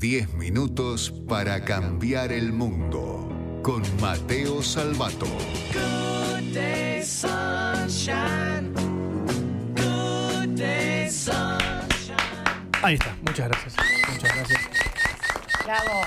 10 0.00 0.32
minutos 0.32 1.12
para 1.28 1.62
cambiar 1.62 2.32
el 2.32 2.54
mundo. 2.54 3.28
Con 3.62 3.82
Mateo 4.00 4.62
Salvato. 4.62 5.26
Good 5.74 6.54
day, 6.54 7.02
sunshine. 7.02 8.72
Good 9.76 10.56
day, 10.56 11.10
sunshine. 11.10 12.16
Ahí 12.82 12.94
está, 12.94 13.14
muchas 13.26 13.48
gracias. 13.50 13.74
Muchas 14.10 14.34
gracias. 14.36 14.60
Bravo. 15.66 16.00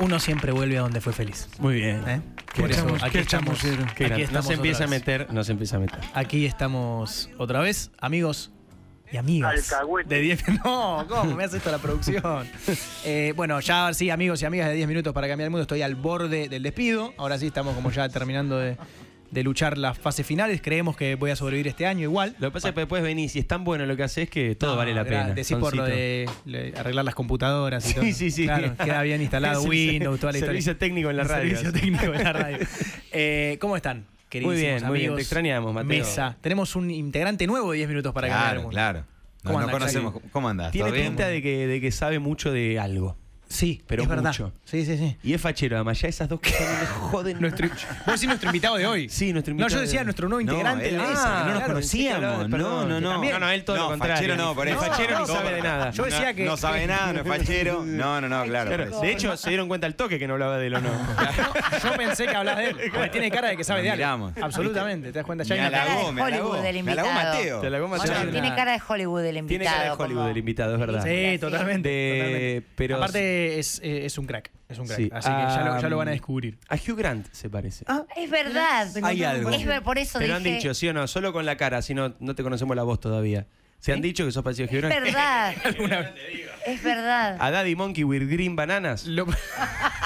Uno 0.00 0.20
siempre 0.20 0.52
vuelve 0.52 0.76
a 0.76 0.82
donde 0.82 1.00
fue 1.00 1.14
feliz. 1.14 1.48
Muy 1.60 1.76
bien. 1.76 2.06
¿eh? 2.06 2.20
Qué 2.52 2.60
Por 2.60 2.70
eso 2.72 2.84
chamos- 2.84 3.02
aquí 3.02 3.12
qué 3.12 3.20
estamos. 3.20 3.58
Qué 3.96 4.04
aquí 4.04 4.20
estamos 4.20 4.46
se 4.48 4.52
empieza 4.52 4.84
a 4.84 4.88
meter, 4.88 5.32
no 5.32 5.42
se 5.42 5.52
empieza 5.52 5.76
a 5.76 5.78
meter. 5.80 6.00
Aquí 6.12 6.44
estamos 6.44 7.30
otra 7.38 7.60
vez, 7.60 7.90
amigos 8.02 8.50
y 9.12 9.16
amigas. 9.16 9.72
De 10.06 10.20
10 10.20 10.44
No, 10.64 11.04
¿cómo 11.08 11.34
me 11.36 11.44
hace 11.44 11.58
esto 11.58 11.70
la 11.70 11.78
producción? 11.78 12.46
Eh, 13.06 13.32
bueno, 13.36 13.60
ya 13.60 13.92
sí, 13.92 14.08
amigos 14.10 14.40
y 14.42 14.46
amigas 14.46 14.68
de 14.68 14.74
10 14.76 14.88
minutos 14.88 15.12
para 15.12 15.28
cambiar 15.28 15.46
el 15.46 15.50
mundo. 15.50 15.62
Estoy 15.62 15.82
al 15.82 15.94
borde 15.94 16.48
del 16.48 16.62
despido. 16.62 17.12
Ahora 17.18 17.38
sí 17.38 17.46
estamos 17.48 17.74
como 17.74 17.90
ya 17.90 18.08
terminando 18.10 18.58
de, 18.58 18.76
de 19.30 19.42
luchar 19.42 19.76
las 19.76 19.98
fases 19.98 20.26
finales. 20.26 20.60
Creemos 20.62 20.96
que 20.96 21.16
voy 21.16 21.30
a 21.30 21.36
sobrevivir 21.36 21.68
este 21.68 21.86
año 21.86 22.02
igual. 22.02 22.34
Lo 22.38 22.48
que 22.48 22.52
pasa 22.54 22.68
es 22.68 22.74
que 22.74 22.80
después 22.80 23.02
venís 23.02 23.36
y 23.36 23.40
es 23.40 23.46
tan 23.46 23.62
bueno 23.62 23.84
lo 23.84 23.94
que 23.96 24.04
haces 24.04 24.30
que 24.30 24.54
todo 24.54 24.70
No, 24.72 24.76
vale 24.78 24.94
la 24.94 25.04
pena. 25.04 25.34
Decís 25.34 25.56
por 25.58 25.76
lo 25.76 25.84
de 25.84 26.26
arreglar 26.76 27.04
las 27.04 27.14
computadoras 27.14 27.84
y 27.84 27.88
Sí, 27.88 27.94
todo. 27.94 28.04
sí, 28.12 28.30
sí. 28.30 28.44
Claro, 28.44 28.74
queda 28.76 29.02
bien 29.02 29.20
instalado 29.20 29.62
Windows, 29.64 30.18
toda 30.18 30.32
la 30.32 30.38
historia. 30.38 30.52
servicio 30.52 30.76
técnico 30.78 31.10
en 31.10 31.16
la 31.18 31.24
radio. 31.24 31.56
Servicio 31.58 31.72
técnico 31.72 32.04
en 32.14 32.24
la 32.24 32.32
radio. 32.32 32.58
¿Cómo 33.60 33.76
están? 33.76 34.06
Queridísimos 34.34 34.52
Muy 34.52 34.60
bien, 34.60 34.88
muy 34.88 34.98
bien. 34.98 35.04
amigos? 35.10 35.16
Te 35.16 35.22
extrañamos, 35.22 35.72
Mateo. 35.74 35.88
Mesa. 35.88 36.36
Tenemos 36.40 36.74
un 36.74 36.90
integrante 36.90 37.46
nuevo 37.46 37.70
de 37.70 37.76
10 37.78 37.88
minutos 37.88 38.12
para 38.12 38.28
cambiar 38.28 38.44
el 38.46 38.50
Claro, 38.50 38.62
mundo. 38.62 38.74
claro. 38.74 39.04
No, 39.44 39.50
¿Cómo 39.52 39.60
no 39.66 39.70
conocemos. 39.70 40.14
¿Cómo 40.32 40.48
andás? 40.48 40.72
Tiene 40.72 40.90
pinta 40.92 41.28
de 41.28 41.40
que, 41.40 41.66
de 41.68 41.80
que 41.80 41.92
sabe 41.92 42.18
mucho 42.18 42.50
de 42.50 42.80
algo. 42.80 43.16
Sí, 43.48 43.82
Pero 43.86 44.02
es 44.02 44.08
verdad. 44.08 44.30
mucho. 44.30 44.52
Sí, 44.64 44.84
sí, 44.84 44.96
sí. 44.98 45.16
Y 45.22 45.32
es 45.34 45.40
fachero, 45.40 45.76
además. 45.76 46.00
Ya 46.00 46.08
esas 46.08 46.28
dos 46.28 46.40
cosas 46.40 46.60
no 46.60 46.78
me 46.80 46.86
joden. 46.86 47.40
Nuestro, 47.40 47.68
vos 47.68 48.14
decís 48.14 48.26
nuestro 48.26 48.48
invitado 48.48 48.76
de 48.76 48.86
hoy. 48.86 49.08
Sí, 49.08 49.32
nuestro 49.32 49.54
No, 49.54 49.60
invitado 49.60 49.70
yo 49.76 49.80
de 49.80 49.86
decía 49.86 50.02
nuestro 50.04 50.28
nuevo 50.28 50.44
No, 50.44 50.50
integrante 50.52 50.86
él 50.88 50.92
de 50.92 50.96
la 50.98 51.04
es, 51.04 51.10
mesa. 51.10 51.22
que 51.22 51.28
no 51.28 51.44
nos 51.44 51.52
claro, 51.54 51.66
conocíamos. 51.74 52.42
que 52.44 52.48
No, 52.48 52.86
no, 52.86 53.00
no. 53.00 53.22
No, 53.24 53.38
no, 53.38 53.50
él 53.50 53.64
todo 53.64 53.76
no, 53.76 53.82
lo 53.84 53.88
contrario. 53.90 54.16
Fachero 54.16 54.36
no, 54.36 54.54
por 54.54 54.66
Es 54.68 54.74
eso. 54.74 54.82
fachero 54.84 55.18
No, 55.20 55.26
sabe 55.26 55.52
de 55.54 55.62
nada. 55.62 55.90
Yo 55.90 56.04
decía 56.04 56.30
no, 56.30 56.34
que- 56.36 56.44
No 56.44 56.56
sabe 56.56 56.86
nada, 56.86 57.12
no 57.12 57.20
es 57.20 57.26
fachero. 57.28 57.84
No, 57.84 58.20
no, 58.20 58.28
no, 58.28 58.44
claro. 58.44 59.00
De 59.00 59.12
hecho, 59.12 59.36
se 59.36 59.48
dieron 59.50 59.68
cuenta 59.68 59.86
al 59.86 59.94
toque 59.94 60.18
que 60.18 60.26
no 60.26 60.34
hablaba 60.34 60.58
de 60.58 60.66
él 60.66 60.74
o 60.74 60.80
no. 60.80 60.90
Yo 61.82 61.92
pensé 61.96 62.26
que 62.26 62.34
hablabas 62.34 62.64
de 62.64 62.70
él. 62.70 62.76
porque 62.92 63.08
tiene 63.10 63.30
cara 63.30 63.48
de 63.48 63.56
que 63.56 63.64
sabe 63.64 63.80
Nos 63.88 63.96
de 63.98 64.04
algo. 64.04 64.26
miramos. 64.28 64.42
Absolutamente, 64.44 65.08
te 65.12 65.18
das 65.18 65.26
cuenta. 65.26 65.44
Ya 65.44 65.54
Me 65.54 65.60
halagó, 65.62 66.12
me 66.12 66.22
halagó. 66.22 66.52
Me 66.62 66.92
halagó. 66.92 67.12
Mateo. 67.12 67.60
Te 67.60 67.66
halagó 67.68 67.88
Mateo. 67.88 68.14
Sí, 68.22 68.26
tiene 68.32 68.54
cara 68.54 68.72
de 68.72 68.80
Hollywood 68.86 69.24
el 69.24 69.36
invitado. 69.36 69.48
Tiene 69.48 69.64
cara 69.64 69.84
de 69.96 70.02
Hollywood 70.02 70.28
el 70.30 70.36
invitado, 70.38 70.74
es 70.74 70.80
verdad. 70.80 71.04
Sí, 71.04 71.38
totalmente. 71.38 71.88
De- 71.88 72.14
totalmente. 72.18 72.62
pero- 72.76 72.96
Aparte 72.96 73.33
es, 73.58 73.80
eh, 73.82 74.04
es 74.06 74.18
un 74.18 74.26
crack. 74.26 74.50
Es 74.68 74.78
un 74.78 74.86
crack. 74.86 74.96
Sí. 74.98 75.10
Así 75.12 75.28
que 75.28 75.34
ya 75.36 75.62
lo, 75.64 75.80
ya 75.80 75.88
lo 75.88 75.96
van 75.96 76.08
a 76.08 76.10
Ah, 76.10 76.14
descubrir. 76.14 76.58
A 76.68 76.74
Hugh 76.76 76.96
Grant 76.96 77.26
se 77.32 77.48
parece. 77.50 77.84
Es 78.16 78.30
verdad. 78.30 78.88
Hay 79.02 79.22
algo. 79.24 79.50
Es 79.50 79.64
ver, 79.64 79.82
por 79.82 79.98
eso 79.98 80.18
Te 80.18 80.26
lo 80.28 80.34
han 80.36 80.42
dije. 80.42 80.56
dicho, 80.56 80.74
¿sí 80.74 80.88
o 80.88 80.92
no? 80.92 81.06
Solo 81.06 81.32
con 81.32 81.44
la 81.46 81.56
cara, 81.56 81.82
si 81.82 81.94
no, 81.94 82.14
no 82.20 82.34
te 82.34 82.42
conocemos 82.42 82.74
la 82.76 82.82
voz 82.82 83.00
todavía. 83.00 83.46
¿Se 83.78 83.92
han 83.92 84.00
dicho 84.00 84.24
que 84.24 84.32
sos 84.32 84.42
parecido 84.42 84.66
a 84.66 84.72
Hugh 84.72 84.76
Es 84.76 84.82
Grant? 84.90 85.04
verdad. 85.04 85.54
Alguna 85.64 85.98
vez. 86.00 86.12
Es 86.66 86.82
verdad. 86.82 87.36
A 87.38 87.50
Daddy 87.50 87.76
Monkey 87.76 88.04
with 88.04 88.26
Green 88.30 88.56
Bananas. 88.56 89.04
Lo- 89.06 89.26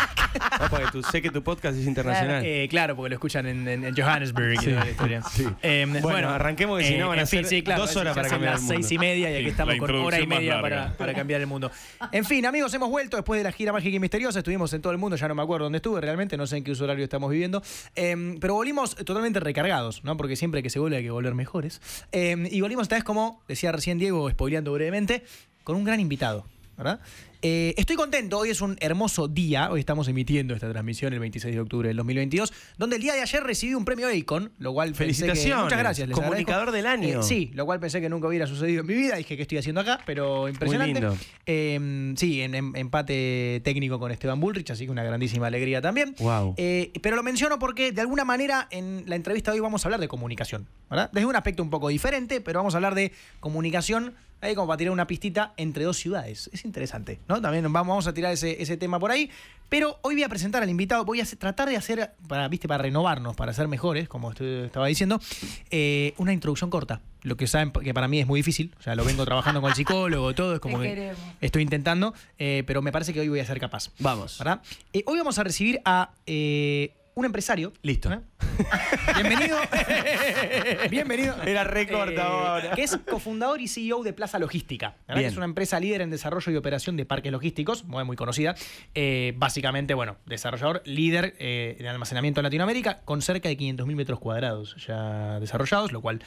No, 0.60 0.68
porque 0.70 0.86
tú, 0.92 1.02
sé 1.02 1.22
que 1.22 1.30
tu 1.30 1.42
podcast 1.42 1.76
es 1.78 1.86
internacional. 1.86 2.44
Eh, 2.44 2.66
claro, 2.68 2.96
porque 2.96 3.10
lo 3.10 3.14
escuchan 3.16 3.46
en, 3.46 3.66
en- 3.68 3.84
en 3.84 3.94
Johannesburg. 3.96 4.54
y 4.54 4.56
toda 4.64 4.84
la 4.84 4.90
historia. 4.90 5.22
Eh, 5.62 5.86
Bueno, 6.02 6.30
arranquemos, 6.30 6.78
que 6.80 6.86
si 6.88 6.96
no 6.96 7.08
van 7.08 7.18
a 7.20 7.26
ser 7.26 7.44
sí, 7.44 7.62
claro, 7.62 7.82
dos 7.82 7.96
horas 7.96 8.14
para 8.14 8.28
cambiar 8.28 8.52
las 8.54 8.60
el 8.62 8.66
mundo. 8.66 8.82
seis 8.82 8.92
y 8.92 8.98
media 8.98 9.30
y 9.30 9.34
aquí 9.34 9.44
Sí, 9.44 9.50
estamos 9.50 9.76
con 9.76 9.94
hora 9.94 10.20
y 10.20 10.26
media 10.26 10.60
para, 10.60 10.96
para 10.96 11.14
cambiar 11.14 11.40
el 11.40 11.46
mundo. 11.46 11.70
En 12.12 12.24
fin, 12.24 12.44
amigos, 12.46 12.72
hemos 12.74 12.88
vuelto 12.90 13.16
después 13.16 13.38
de 13.40 13.44
la 13.44 13.52
gira 13.52 13.72
mágica 13.72 13.96
y 13.96 14.00
misteriosa. 14.00 14.38
Estuvimos 14.40 14.72
en 14.72 14.82
todo 14.82 14.92
el 14.92 14.98
mundo, 14.98 15.16
ya 15.16 15.28
no 15.28 15.34
me 15.34 15.42
acuerdo 15.42 15.64
dónde 15.66 15.78
estuve 15.78 16.00
realmente, 16.00 16.36
no 16.36 16.46
sé 16.46 16.56
en 16.58 16.64
qué 16.64 16.72
uso 16.72 16.84
horario 16.84 17.04
estamos 17.04 17.30
viviendo. 17.30 17.62
Eh, 17.96 18.36
pero 18.40 18.54
volvimos 18.54 18.94
totalmente 18.96 19.40
recargados, 19.40 20.02
¿no? 20.04 20.16
Porque 20.16 20.36
siempre 20.36 20.62
que 20.62 20.70
se 20.70 20.78
vuelve 20.78 20.96
hay 20.98 21.02
que 21.04 21.10
volver 21.10 21.34
mejores. 21.34 21.80
Eh, 22.12 22.48
y 22.50 22.60
volvimos 22.60 22.82
esta 22.84 22.96
vez, 22.96 23.04
como 23.04 23.42
decía 23.48 23.72
recién 23.72 23.98
Diego, 23.98 24.28
spoileando 24.30 24.72
brevemente, 24.72 25.24
con 25.64 25.76
un 25.76 25.84
gran 25.84 26.00
invitado, 26.00 26.46
¿verdad? 26.76 27.00
Eh, 27.40 27.72
estoy 27.76 27.94
contento, 27.94 28.36
hoy 28.36 28.50
es 28.50 28.60
un 28.60 28.76
hermoso 28.80 29.28
día, 29.28 29.70
hoy 29.70 29.78
estamos 29.78 30.08
emitiendo 30.08 30.54
esta 30.54 30.68
transmisión 30.72 31.12
el 31.12 31.20
26 31.20 31.54
de 31.54 31.60
octubre 31.60 31.86
del 31.86 31.96
2022, 31.98 32.52
donde 32.78 32.96
el 32.96 33.02
día 33.02 33.14
de 33.14 33.20
ayer 33.20 33.44
recibí 33.44 33.74
un 33.74 33.84
premio 33.84 34.08
Acon, 34.08 34.50
lo 34.58 34.72
cual 34.72 34.88
pensé 34.88 34.98
que- 34.98 35.04
Felicitaciones. 35.34 35.64
muchas 35.66 35.78
gracias. 35.78 36.08
les 36.08 36.16
Comunicador 36.16 36.70
agradezco. 36.70 36.76
del 36.98 37.10
año. 37.12 37.20
Eh, 37.20 37.22
sí, 37.22 37.52
lo 37.54 37.64
cual 37.64 37.78
pensé 37.78 38.00
que 38.00 38.08
nunca 38.08 38.26
hubiera 38.26 38.48
sucedido 38.48 38.80
en 38.80 38.88
mi 38.88 38.94
vida, 38.94 39.14
dije 39.14 39.36
que 39.36 39.42
estoy 39.42 39.58
haciendo 39.58 39.80
acá, 39.82 40.00
pero 40.04 40.48
impresionante. 40.48 41.00
lindo. 41.00 41.16
Eh, 41.46 42.14
sí, 42.16 42.42
en, 42.42 42.56
en- 42.56 42.74
empate 42.74 43.60
técnico 43.62 44.00
con 44.00 44.10
Esteban 44.10 44.40
Bullrich, 44.40 44.70
así 44.72 44.86
que 44.86 44.90
una 44.90 45.04
grandísima 45.04 45.46
alegría 45.46 45.80
también. 45.80 46.16
Wow. 46.18 46.54
Eh, 46.56 46.90
pero 47.02 47.14
lo 47.14 47.22
menciono 47.22 47.60
porque 47.60 47.92
de 47.92 48.00
alguna 48.00 48.24
manera 48.24 48.66
en 48.72 49.04
la 49.06 49.14
entrevista 49.14 49.52
de 49.52 49.58
hoy 49.58 49.60
vamos 49.60 49.84
a 49.84 49.86
hablar 49.88 50.00
de 50.00 50.08
comunicación, 50.08 50.66
¿verdad? 50.90 51.08
Desde 51.12 51.26
un 51.26 51.36
aspecto 51.36 51.62
un 51.62 51.70
poco 51.70 51.86
diferente, 51.88 52.40
pero 52.40 52.58
vamos 52.58 52.74
a 52.74 52.78
hablar 52.78 52.96
de 52.96 53.12
comunicación, 53.38 54.14
ahí 54.40 54.54
como 54.54 54.66
para 54.68 54.78
tirar 54.78 54.92
una 54.92 55.06
pistita 55.06 55.52
entre 55.56 55.84
dos 55.84 55.96
ciudades. 55.96 56.48
Es 56.52 56.64
interesante, 56.64 57.18
¿no? 57.28 57.40
También 57.40 57.64
vamos, 57.72 57.88
vamos 57.88 58.06
a 58.06 58.14
tirar 58.14 58.32
ese, 58.32 58.60
ese 58.62 58.76
tema 58.76 58.98
por 58.98 59.10
ahí. 59.10 59.30
Pero 59.68 59.98
hoy 60.00 60.14
voy 60.14 60.22
a 60.24 60.28
presentar 60.30 60.62
al 60.62 60.70
invitado, 60.70 61.04
voy 61.04 61.20
a 61.20 61.24
tratar 61.26 61.68
de 61.68 61.76
hacer, 61.76 62.12
para, 62.26 62.48
¿viste? 62.48 62.66
para 62.68 62.82
renovarnos, 62.84 63.36
para 63.36 63.52
ser 63.52 63.68
mejores, 63.68 64.08
como 64.08 64.30
estoy- 64.30 64.64
estaba 64.64 64.86
diciendo, 64.86 65.20
eh, 65.70 66.14
una 66.16 66.32
introducción 66.32 66.70
corta. 66.70 67.02
Lo 67.22 67.36
que 67.36 67.46
saben 67.46 67.70
que 67.72 67.92
para 67.92 68.08
mí 68.08 68.18
es 68.20 68.26
muy 68.26 68.38
difícil, 68.40 68.72
o 68.78 68.82
sea, 68.82 68.94
lo 68.94 69.04
vengo 69.04 69.24
trabajando 69.26 69.60
con 69.60 69.68
el 69.70 69.76
psicólogo, 69.76 70.34
todo, 70.34 70.54
es 70.54 70.60
como 70.60 70.78
Te 70.78 70.84
que 70.84 70.94
queremos. 70.94 71.18
estoy 71.42 71.62
intentando, 71.62 72.14
eh, 72.38 72.62
pero 72.66 72.80
me 72.80 72.92
parece 72.92 73.12
que 73.12 73.20
hoy 73.20 73.28
voy 73.28 73.40
a 73.40 73.44
ser 73.44 73.60
capaz. 73.60 73.90
Vamos. 73.98 74.38
¿verdad? 74.38 74.62
Eh, 74.94 75.02
hoy 75.04 75.18
vamos 75.18 75.38
a 75.38 75.44
recibir 75.44 75.82
a 75.84 76.12
eh, 76.26 76.94
un 77.18 77.24
empresario. 77.24 77.72
Listo. 77.82 78.12
¿eh? 78.12 78.20
Bienvenido. 79.16 79.58
Bienvenido. 80.90 81.42
Era 81.42 81.64
récord 81.64 82.10
Eh, 82.10 82.20
ahora. 82.20 82.70
Que 82.72 82.82
es 82.84 82.96
cofundador 83.10 83.60
y 83.60 83.66
CEO 83.66 84.04
de 84.04 84.12
Plaza 84.12 84.38
Logística. 84.38 84.94
Que 85.12 85.26
Es 85.26 85.36
una 85.36 85.44
empresa 85.46 85.80
líder 85.80 86.00
en 86.02 86.10
desarrollo 86.10 86.52
y 86.52 86.56
operación 86.56 86.96
de 86.96 87.04
parques 87.04 87.32
logísticos, 87.32 87.84
muy, 87.84 88.04
muy 88.04 88.16
conocida. 88.16 88.54
Eh, 88.94 89.34
básicamente, 89.36 89.94
bueno, 89.94 90.16
desarrollador 90.26 90.82
líder 90.84 91.34
eh, 91.40 91.76
en 91.80 91.86
almacenamiento 91.86 92.40
en 92.40 92.44
Latinoamérica, 92.44 93.00
con 93.04 93.20
cerca 93.20 93.48
de 93.48 93.58
500.000 93.58 93.96
metros 93.96 94.20
cuadrados 94.20 94.76
ya 94.86 95.40
desarrollados, 95.40 95.90
lo 95.90 96.00
cual 96.00 96.22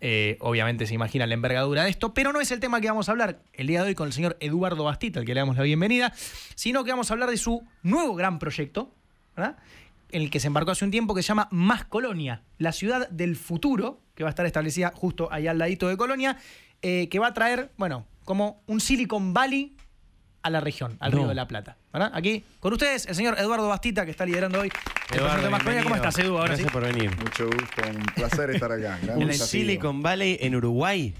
eh, 0.00 0.38
obviamente 0.40 0.86
se 0.86 0.94
imagina 0.94 1.26
la 1.26 1.34
envergadura 1.34 1.84
de 1.84 1.90
esto, 1.90 2.14
pero 2.14 2.32
no 2.32 2.40
es 2.40 2.50
el 2.50 2.60
tema 2.60 2.80
que 2.80 2.88
vamos 2.88 3.10
a 3.10 3.12
hablar 3.12 3.40
el 3.52 3.66
día 3.66 3.82
de 3.82 3.88
hoy 3.88 3.94
con 3.94 4.06
el 4.06 4.14
señor 4.14 4.38
Eduardo 4.40 4.84
Bastita, 4.84 5.20
al 5.20 5.26
que 5.26 5.34
le 5.34 5.40
damos 5.40 5.58
la 5.58 5.64
bienvenida, 5.64 6.14
sino 6.54 6.82
que 6.84 6.90
vamos 6.92 7.10
a 7.10 7.14
hablar 7.14 7.28
de 7.28 7.36
su 7.36 7.62
nuevo 7.82 8.14
gran 8.14 8.38
proyecto, 8.38 8.94
¿verdad? 9.36 9.58
En 10.12 10.22
el 10.22 10.30
que 10.30 10.40
se 10.40 10.46
embarcó 10.48 10.70
hace 10.70 10.84
un 10.84 10.90
tiempo, 10.90 11.14
que 11.14 11.22
se 11.22 11.28
llama 11.28 11.48
Más 11.50 11.84
Colonia, 11.84 12.42
la 12.58 12.72
ciudad 12.72 13.08
del 13.10 13.36
futuro, 13.36 14.00
que 14.14 14.22
va 14.24 14.28
a 14.28 14.32
estar 14.32 14.46
establecida 14.46 14.92
justo 14.94 15.28
ahí 15.32 15.46
al 15.46 15.58
ladito 15.58 15.88
de 15.88 15.96
Colonia, 15.96 16.36
eh, 16.82 17.08
que 17.08 17.18
va 17.18 17.28
a 17.28 17.34
traer, 17.34 17.70
bueno, 17.76 18.06
como 18.24 18.62
un 18.66 18.80
Silicon 18.80 19.32
Valley 19.34 19.76
a 20.42 20.48
la 20.50 20.60
región, 20.60 20.96
al 21.00 21.10
No. 21.12 21.18
Río 21.18 21.28
de 21.28 21.34
la 21.34 21.46
Plata. 21.48 21.76
¿verdad? 21.92 22.12
Aquí 22.14 22.44
con 22.60 22.72
ustedes, 22.72 23.06
el 23.06 23.14
señor 23.14 23.36
Eduardo 23.38 23.68
Bastita, 23.68 24.04
que 24.04 24.10
está 24.12 24.24
liderando 24.24 24.60
hoy 24.60 24.70
el 25.12 25.18
Eduardo, 25.18 25.50
Más 25.50 25.62
Colonia. 25.62 25.82
¿Cómo 25.82 25.96
estás, 25.96 26.18
Edu? 26.18 26.38
Ahora 26.38 26.56
sí. 26.56 26.62
Gracias 26.62 26.72
por 26.72 26.84
venir. 26.94 27.10
Mucho 27.18 27.46
gusto, 27.46 27.82
un 27.88 28.02
placer 28.14 28.50
estar 28.50 28.70
acá. 28.72 28.98
Gran 29.02 29.18
Un 29.18 29.26
desafío. 29.26 29.46
Silicon 29.60 30.02
Valley 30.02 30.38
en 30.40 30.54
Uruguay. 30.54 31.14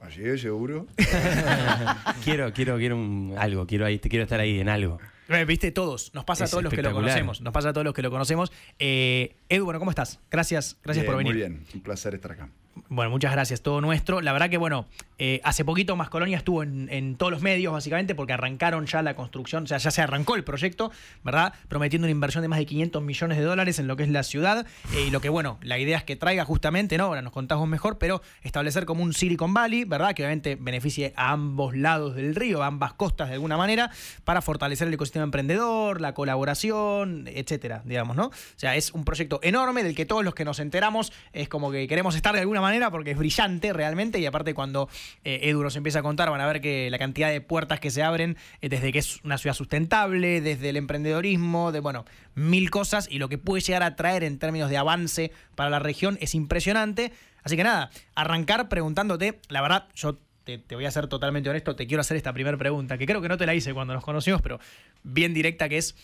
Allí 0.00 0.22
es 0.24 0.40
seguro. 0.42 0.86
quiero, 2.24 2.52
quiero, 2.52 2.76
quiero 2.78 2.96
un- 2.96 3.34
algo. 3.38 3.66
Quiero 3.66 3.86
ahí, 3.86 3.98
te 3.98 4.08
quiero 4.08 4.22
estar 4.24 4.40
ahí 4.40 4.60
en 4.60 4.68
algo. 4.68 4.98
Eh, 5.28 5.44
Viste, 5.44 5.70
todos. 5.70 6.12
Nos 6.14 6.24
pasa 6.24 6.44
a 6.44 6.48
todos 6.48 6.62
los 6.62 6.72
que 6.72 6.82
lo 6.82 6.92
conocemos. 6.92 7.40
Nos 7.40 7.52
pasa 7.52 7.70
a 7.70 7.72
todos 7.72 7.84
los 7.84 7.94
que 7.94 8.02
lo 8.02 8.10
conocemos. 8.10 8.52
Eh, 8.78 9.36
Edu, 9.48 9.64
bueno, 9.64 9.78
¿cómo 9.78 9.90
estás? 9.90 10.20
Gracias, 10.30 10.76
gracias 10.82 11.04
Bien, 11.04 11.12
por 11.12 11.16
venir. 11.16 11.32
Muy 11.32 11.40
bien, 11.40 11.66
un 11.74 11.80
placer 11.80 12.14
estar 12.14 12.32
acá. 12.32 12.48
Bueno, 12.88 13.10
muchas 13.10 13.32
gracias, 13.32 13.62
todo 13.62 13.80
nuestro. 13.80 14.20
La 14.20 14.32
verdad 14.32 14.50
que, 14.50 14.56
bueno, 14.58 14.86
eh, 15.18 15.40
hace 15.44 15.64
poquito 15.64 15.94
Más 15.94 16.08
Colonia 16.08 16.36
estuvo 16.36 16.62
en, 16.62 16.88
en 16.90 17.16
todos 17.16 17.30
los 17.30 17.40
medios, 17.40 17.72
básicamente, 17.72 18.14
porque 18.16 18.32
arrancaron 18.32 18.86
ya 18.86 19.00
la 19.00 19.14
construcción, 19.14 19.64
o 19.64 19.66
sea, 19.66 19.78
ya 19.78 19.90
se 19.92 20.02
arrancó 20.02 20.34
el 20.34 20.42
proyecto, 20.42 20.90
¿verdad? 21.22 21.54
Prometiendo 21.68 22.06
una 22.06 22.10
inversión 22.10 22.42
de 22.42 22.48
más 22.48 22.58
de 22.58 22.66
500 22.66 23.02
millones 23.02 23.38
de 23.38 23.44
dólares 23.44 23.78
en 23.78 23.86
lo 23.86 23.96
que 23.96 24.02
es 24.02 24.08
la 24.08 24.24
ciudad. 24.24 24.66
eh, 24.92 25.04
y 25.06 25.10
lo 25.10 25.20
que, 25.20 25.28
bueno, 25.28 25.58
la 25.62 25.78
idea 25.78 25.98
es 25.98 26.04
que 26.04 26.16
traiga 26.16 26.44
justamente, 26.44 26.98
¿no? 26.98 27.04
Ahora 27.04 27.22
nos 27.22 27.32
contamos 27.32 27.68
mejor, 27.68 27.98
pero 27.98 28.22
establecer 28.42 28.86
como 28.86 29.04
un 29.04 29.12
Silicon 29.12 29.54
Valley, 29.54 29.84
¿verdad? 29.84 30.14
Que 30.14 30.22
obviamente 30.22 30.56
beneficie 30.56 31.12
a 31.16 31.30
ambos 31.30 31.76
lados 31.76 32.16
del 32.16 32.34
río, 32.34 32.62
a 32.62 32.66
ambas 32.66 32.94
costas 32.94 33.28
de 33.28 33.34
alguna 33.34 33.56
manera, 33.56 33.90
para 34.24 34.42
fortalecer 34.42 34.88
el 34.88 34.94
ecosistema 34.94 35.24
emprendedor, 35.24 36.00
la 36.00 36.12
colaboración, 36.12 37.28
etcétera, 37.28 37.82
digamos, 37.84 38.16
¿no? 38.16 38.26
O 38.26 38.32
sea, 38.56 38.74
es 38.74 38.92
un 38.92 39.04
proyecto 39.04 39.38
enorme 39.42 39.84
del 39.84 39.94
que 39.94 40.06
todos 40.06 40.24
los 40.24 40.34
que 40.34 40.44
nos 40.44 40.58
enteramos 40.58 41.12
es 41.32 41.48
como 41.48 41.70
que 41.70 41.86
queremos 41.86 42.16
estar 42.16 42.34
de 42.34 42.40
alguna 42.40 42.60
manera 42.60 42.63
porque 42.90 43.12
es 43.12 43.18
brillante 43.18 43.72
realmente 43.72 44.18
y 44.18 44.26
aparte 44.26 44.54
cuando 44.54 44.88
eh, 45.22 45.40
Edu 45.42 45.62
nos 45.62 45.76
empieza 45.76 45.98
a 45.98 46.02
contar 46.02 46.30
van 46.30 46.40
a 46.40 46.46
ver 46.46 46.60
que 46.60 46.88
la 46.90 46.98
cantidad 46.98 47.30
de 47.30 47.40
puertas 47.40 47.78
que 47.78 47.90
se 47.90 48.02
abren 48.02 48.36
eh, 48.60 48.68
desde 48.68 48.90
que 48.92 48.98
es 48.98 49.22
una 49.22 49.38
ciudad 49.38 49.54
sustentable, 49.54 50.40
desde 50.40 50.70
el 50.70 50.76
emprendedorismo, 50.76 51.72
de 51.72 51.80
bueno, 51.80 52.04
mil 52.34 52.70
cosas 52.70 53.06
y 53.10 53.18
lo 53.18 53.28
que 53.28 53.38
puede 53.38 53.62
llegar 53.62 53.82
a 53.82 53.96
traer 53.96 54.24
en 54.24 54.38
términos 54.38 54.70
de 54.70 54.78
avance 54.78 55.30
para 55.54 55.70
la 55.70 55.78
región 55.78 56.16
es 56.20 56.34
impresionante. 56.34 57.12
Así 57.42 57.56
que 57.56 57.64
nada, 57.64 57.90
arrancar 58.14 58.68
preguntándote, 58.68 59.40
la 59.48 59.60
verdad, 59.60 59.88
yo 59.94 60.18
te, 60.44 60.58
te 60.58 60.74
voy 60.74 60.86
a 60.86 60.90
ser 60.90 61.06
totalmente 61.06 61.50
honesto, 61.50 61.76
te 61.76 61.86
quiero 61.86 62.00
hacer 62.00 62.16
esta 62.16 62.32
primera 62.32 62.56
pregunta, 62.56 62.96
que 62.96 63.06
creo 63.06 63.20
que 63.20 63.28
no 63.28 63.36
te 63.36 63.46
la 63.46 63.54
hice 63.54 63.74
cuando 63.74 63.92
nos 63.92 64.02
conocimos, 64.02 64.40
pero 64.40 64.58
bien 65.02 65.34
directa, 65.34 65.68
que 65.68 65.76
es, 65.76 65.94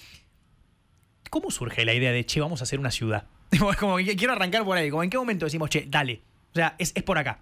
¿cómo 1.31 1.51
surge 1.51 1.85
la 1.85 1.95
idea 1.95 2.13
de, 2.13 2.25
che, 2.27 2.41
vamos 2.41 2.61
a 2.61 2.65
hacer 2.65 2.79
una 2.79 2.91
ciudad? 2.91 3.25
Como 3.81 3.97
que 3.97 4.17
quiero 4.17 4.33
arrancar 4.33 4.65
por 4.65 4.77
ahí, 4.77 4.91
como 4.91 5.03
en 5.03 5.11
qué 5.11 5.19
momento 5.19 5.47
decimos, 5.47 5.71
che, 5.71 5.87
dale, 5.89 6.23
o 6.53 6.55
sea, 6.55 6.75
es, 6.79 6.93
es 6.95 7.03
por 7.03 7.19
acá. 7.19 7.41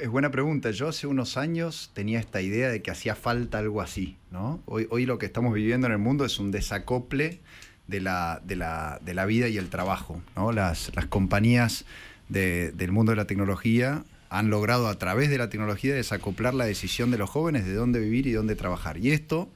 Es 0.00 0.08
buena 0.08 0.30
pregunta. 0.30 0.70
Yo 0.70 0.88
hace 0.88 1.06
unos 1.06 1.36
años 1.36 1.90
tenía 1.92 2.18
esta 2.20 2.40
idea 2.40 2.68
de 2.70 2.80
que 2.82 2.90
hacía 2.90 3.14
falta 3.14 3.58
algo 3.58 3.82
así, 3.82 4.16
¿no? 4.30 4.62
Hoy, 4.64 4.86
hoy 4.90 5.06
lo 5.06 5.18
que 5.18 5.26
estamos 5.26 5.52
viviendo 5.52 5.86
en 5.86 5.92
el 5.92 5.98
mundo 5.98 6.24
es 6.24 6.38
un 6.38 6.50
desacople 6.50 7.40
de 7.86 8.00
la, 8.00 8.40
de 8.44 8.56
la, 8.56 9.00
de 9.04 9.12
la 9.12 9.26
vida 9.26 9.48
y 9.48 9.58
el 9.58 9.68
trabajo, 9.68 10.22
¿no? 10.34 10.52
Las, 10.52 10.92
las 10.94 11.06
compañías 11.06 11.84
de- 12.28 12.72
del 12.72 12.92
mundo 12.92 13.10
de 13.12 13.16
la 13.16 13.26
tecnología 13.26 14.04
han 14.30 14.50
logrado 14.50 14.88
a 14.88 14.98
través 14.98 15.30
de 15.30 15.38
la 15.38 15.50
tecnología 15.50 15.94
desacoplar 15.94 16.54
la 16.54 16.64
decisión 16.64 17.10
de 17.10 17.18
los 17.18 17.28
jóvenes 17.28 17.66
de 17.66 17.74
dónde 17.74 18.00
vivir 18.00 18.26
y 18.28 18.32
dónde 18.32 18.54
trabajar. 18.56 18.96
Y 18.98 19.10
esto, 19.10 19.48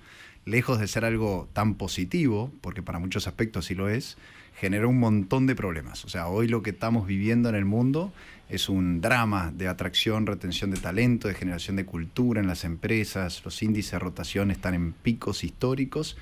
lejos 0.44 0.78
de 0.80 0.86
ser 0.88 1.04
algo 1.04 1.48
tan 1.52 1.76
positivo, 1.76 2.52
porque 2.60 2.82
para 2.82 2.98
muchos 2.98 3.26
aspectos 3.26 3.66
sí 3.66 3.74
lo 3.74 3.88
es, 3.88 4.16
generó 4.60 4.90
un 4.90 5.00
montón 5.00 5.46
de 5.46 5.56
problemas. 5.56 6.04
O 6.04 6.10
sea, 6.10 6.28
hoy 6.28 6.46
lo 6.46 6.62
que 6.62 6.68
estamos 6.68 7.06
viviendo 7.06 7.48
en 7.48 7.54
el 7.54 7.64
mundo 7.64 8.12
es 8.50 8.68
un 8.68 9.00
drama 9.00 9.52
de 9.56 9.68
atracción, 9.68 10.26
retención 10.26 10.70
de 10.70 10.76
talento, 10.76 11.28
de 11.28 11.34
generación 11.34 11.76
de 11.76 11.86
cultura 11.86 12.42
en 12.42 12.46
las 12.46 12.64
empresas, 12.64 13.42
los 13.42 13.62
índices 13.62 13.92
de 13.92 14.00
rotación 14.00 14.50
están 14.50 14.74
en 14.74 14.92
picos 14.92 15.44
históricos 15.44 16.18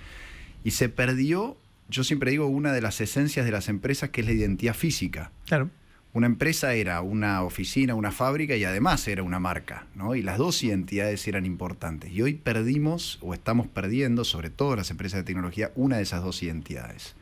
y 0.62 0.70
se 0.70 0.88
perdió, 0.88 1.56
yo 1.88 2.05
siempre 2.05 2.31
digo, 2.31 2.46
una 2.46 2.73
de 2.73 2.81
las 2.81 3.00
esencias 3.00 3.44
de 3.44 3.50
las 3.50 3.69
empresas 3.69 4.11
que 4.11 4.20
es 4.20 4.29
la 4.29 4.35
identidad 4.35 4.75
física. 4.75 5.32
Claro. 5.46 5.70
Una 6.12 6.29
empresa 6.29 6.75
era 6.75 7.00
una 7.00 7.43
oficina, 7.43 7.96
una 7.96 8.12
fábrica 8.12 8.55
y 8.55 8.62
además 8.62 9.08
era 9.08 9.25
una 9.25 9.41
marca, 9.41 9.87
¿no? 9.96 10.14
Y 10.14 10.23
las 10.23 10.38
dos 10.38 10.62
identidades 10.62 11.26
eran 11.26 11.44
importantes. 11.44 12.12
Y 12.12 12.23
hoy 12.23 12.34
perdimos 12.34 13.19
o 13.20 13.34
estamos 13.34 13.67
perdiendo, 13.67 14.25
sobre 14.25 14.49
todo 14.49 14.76
las 14.76 14.93
empresas 14.93 15.19
de 15.19 15.25
tecnología, 15.25 15.73
una 15.75 15.96
de 15.96 16.05
esas 16.05 16.23
dos 16.23 16.41
identidades. 16.44 17.17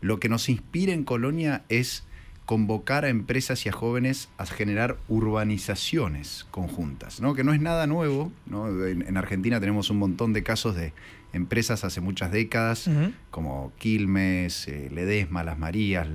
Lo 0.00 0.20
que 0.20 0.28
nos 0.28 0.48
inspira 0.48 0.92
en 0.92 1.04
Colonia 1.04 1.64
es 1.68 2.04
convocar 2.46 3.04
a 3.04 3.10
empresas 3.10 3.64
y 3.66 3.68
a 3.68 3.72
jóvenes 3.72 4.28
a 4.36 4.44
generar 4.44 4.96
urbanizaciones 5.08 6.46
conjuntas, 6.50 7.20
¿no? 7.20 7.34
que 7.34 7.44
no 7.44 7.52
es 7.52 7.60
nada 7.60 7.86
nuevo. 7.86 8.32
¿no? 8.46 8.86
En, 8.86 9.02
en 9.02 9.16
Argentina 9.16 9.60
tenemos 9.60 9.90
un 9.90 9.98
montón 9.98 10.32
de 10.32 10.42
casos 10.42 10.74
de 10.74 10.92
empresas 11.32 11.84
hace 11.84 12.00
muchas 12.00 12.32
décadas, 12.32 12.90
como 13.30 13.72
Quilmes, 13.78 14.68
eh, 14.68 14.88
Ledesma, 14.92 15.44
Las 15.44 15.58
Marías, 15.58 16.08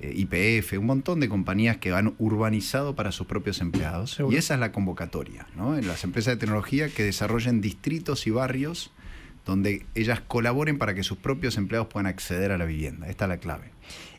eh, 0.00 0.14
IPF, 0.16 0.78
un 0.78 0.86
montón 0.86 1.20
de 1.20 1.28
compañías 1.28 1.76
que 1.76 1.92
han 1.92 2.14
urbanizado 2.18 2.96
para 2.96 3.12
sus 3.12 3.26
propios 3.26 3.60
empleados. 3.60 4.12
Seguro. 4.12 4.34
Y 4.34 4.38
esa 4.38 4.54
es 4.54 4.60
la 4.60 4.72
convocatoria, 4.72 5.46
¿no? 5.56 5.76
En 5.76 5.86
las 5.86 6.04
empresas 6.04 6.34
de 6.34 6.40
tecnología 6.40 6.88
que 6.88 7.04
desarrollen 7.04 7.60
distritos 7.60 8.26
y 8.26 8.30
barrios 8.30 8.90
donde 9.44 9.84
ellas 9.94 10.20
colaboren 10.20 10.78
para 10.78 10.94
que 10.94 11.02
sus 11.02 11.18
propios 11.18 11.56
empleados 11.56 11.88
puedan 11.88 12.06
acceder 12.06 12.52
a 12.52 12.58
la 12.58 12.64
vivienda. 12.64 13.08
Esta 13.08 13.24
es 13.26 13.28
la 13.28 13.36
clave. 13.38 13.70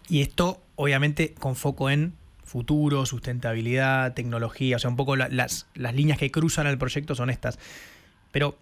Y 0.07 0.22
esto, 0.22 0.62
obviamente, 0.75 1.33
con 1.33 1.56
foco 1.56 1.89
en 1.89 2.13
futuro, 2.44 3.06
sustentabilidad, 3.07 4.13
tecnología, 4.13 4.75
o 4.75 4.80
sea, 4.80 4.89
un 4.89 4.95
poco 4.95 5.16
la- 5.16 5.30
las, 5.30 5.68
las 5.74 5.95
líneas 5.95 6.19
que 6.19 6.30
cruzan 6.30 6.68
al 6.68 6.77
proyecto 6.77 7.16
son 7.16 7.31
estas. 7.31 7.57
Pero, 8.31 8.57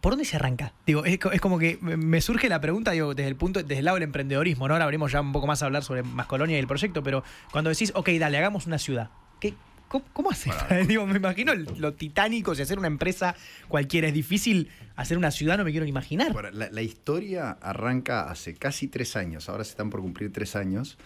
¿por 0.00 0.12
dónde 0.12 0.24
se 0.24 0.36
arranca? 0.36 0.72
Digo, 0.86 1.04
es, 1.04 1.18
es 1.32 1.40
como 1.40 1.58
que 1.58 1.78
me- 1.80 2.20
surge 2.20 2.48
la 2.48 2.60
pregunta, 2.60 2.92
digo, 2.92 3.14
desde 3.14 3.28
el 3.28 3.36
punto, 3.36 3.60
desde 3.60 3.78
el 3.80 3.84
lado 3.84 3.96
del 3.96 4.04
emprendedorismo, 4.04 4.68
¿no? 4.68 4.74
Ahora 4.74 4.84
habremos 4.84 5.10
ya 5.10 5.20
un 5.20 5.32
poco 5.32 5.46
más 5.48 5.62
a 5.62 5.66
hablar 5.66 5.82
sobre 5.82 6.02
más 6.04 6.26
colonia 6.26 6.56
y 6.56 6.60
el 6.60 6.66
proyecto, 6.68 7.02
pero 7.02 7.24
cuando 7.50 7.70
decís, 7.70 7.90
ok, 7.96 8.08
dale, 8.20 8.38
hagamos 8.38 8.66
una 8.66 8.78
ciudad, 8.78 9.10
¿qué, 9.40 9.54
cómo, 9.90 10.04
cómo 10.12 10.30
haces? 10.30 10.54
digo, 10.86 11.06
me 11.06 11.16
imagino 11.16 11.52
lo 11.54 11.94
titánico, 11.94 12.54
si 12.54 12.62
hacer 12.62 12.78
una 12.78 12.86
empresa 12.86 13.34
cualquiera 13.68 14.06
es 14.06 14.14
difícil, 14.14 14.70
hacer 14.96 15.18
una 15.18 15.32
ciudad 15.32 15.58
no 15.58 15.64
me 15.64 15.72
quiero 15.72 15.84
ni 15.84 15.90
imaginar. 15.90 16.32
La 16.54 16.82
historia 16.82 17.58
arranca 17.60 18.30
hace 18.30 18.54
casi 18.54 18.86
tres 18.86 19.16
años, 19.16 19.48
ahora 19.48 19.64
se 19.64 19.70
están 19.70 19.90
por 19.90 20.00
cumplir 20.00 20.32
tres 20.32 20.54
años. 20.56 20.96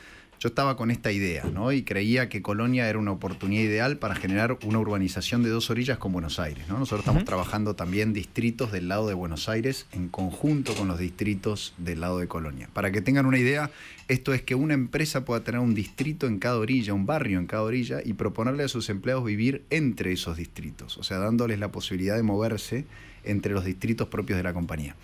Yo 0.44 0.48
estaba 0.48 0.76
con 0.76 0.90
esta 0.90 1.10
idea, 1.10 1.44
¿no? 1.44 1.72
Y 1.72 1.84
creía 1.84 2.28
que 2.28 2.42
Colonia 2.42 2.86
era 2.86 2.98
una 2.98 3.12
oportunidad 3.12 3.62
ideal 3.62 3.96
para 3.96 4.14
generar 4.14 4.58
una 4.66 4.78
urbanización 4.78 5.42
de 5.42 5.48
dos 5.48 5.70
orillas 5.70 5.96
con 5.96 6.12
Buenos 6.12 6.38
Aires, 6.38 6.68
¿no? 6.68 6.78
Nosotros 6.78 7.00
estamos 7.00 7.24
trabajando 7.24 7.76
también 7.76 8.12
distritos 8.12 8.70
del 8.70 8.88
lado 8.88 9.08
de 9.08 9.14
Buenos 9.14 9.48
Aires 9.48 9.86
en 9.92 10.10
conjunto 10.10 10.74
con 10.74 10.86
los 10.86 10.98
distritos 10.98 11.72
del 11.78 12.02
lado 12.02 12.18
de 12.18 12.28
Colonia. 12.28 12.68
Para 12.74 12.92
que 12.92 13.00
tengan 13.00 13.24
una 13.24 13.38
idea, 13.38 13.70
esto 14.06 14.34
es 14.34 14.42
que 14.42 14.54
una 14.54 14.74
empresa 14.74 15.24
pueda 15.24 15.42
tener 15.42 15.62
un 15.62 15.74
distrito 15.74 16.26
en 16.26 16.38
cada 16.38 16.58
orilla, 16.58 16.92
un 16.92 17.06
barrio 17.06 17.38
en 17.38 17.46
cada 17.46 17.62
orilla 17.62 18.02
y 18.04 18.12
proponerle 18.12 18.64
a 18.64 18.68
sus 18.68 18.90
empleados 18.90 19.24
vivir 19.24 19.64
entre 19.70 20.12
esos 20.12 20.36
distritos, 20.36 20.98
o 20.98 21.04
sea, 21.04 21.16
dándoles 21.16 21.58
la 21.58 21.72
posibilidad 21.72 22.16
de 22.16 22.22
moverse 22.22 22.84
entre 23.24 23.54
los 23.54 23.64
distritos 23.64 24.08
propios 24.08 24.36
de 24.36 24.42
la 24.42 24.52
compañía. 24.52 24.94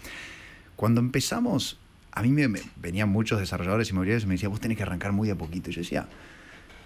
Cuando 0.76 1.00
empezamos, 1.00 1.78
a 2.12 2.22
mí 2.22 2.30
me, 2.30 2.48
me- 2.48 2.60
venían 2.76 3.08
muchos 3.08 3.38
desarrolladores 3.40 3.90
inmobiliarios 3.90 4.24
y 4.24 4.26
me 4.26 4.34
decían, 4.34 4.50
vos 4.52 4.60
tenés 4.60 4.76
que 4.76 4.82
arrancar 4.82 5.12
muy 5.12 5.30
a 5.30 5.36
poquito. 5.36 5.70
Y 5.70 5.74
yo 5.74 5.80
decía, 5.82 6.06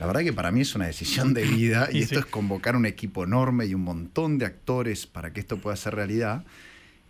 la 0.01 0.07
verdad 0.07 0.23
que 0.23 0.33
para 0.33 0.51
mí 0.51 0.61
es 0.63 0.75
una 0.75 0.87
decisión 0.87 1.35
de 1.35 1.45
vida 1.45 1.89
y 1.93 1.99
Y 1.99 2.03
esto 2.03 2.15
sí. 2.17 2.21
es 2.21 2.27
convocar 2.27 2.77
un 2.77 2.87
equipo 2.87 3.25
enorme 3.25 3.67
y 3.67 3.75
un 3.75 3.83
montón 3.83 4.39
de 4.39 4.47
actores 4.47 5.07
para 5.07 5.33
que 5.33 5.41
esto 5.41 5.59
pueda 5.59 5.77
ser 5.77 5.95
realidad. 5.95 6.45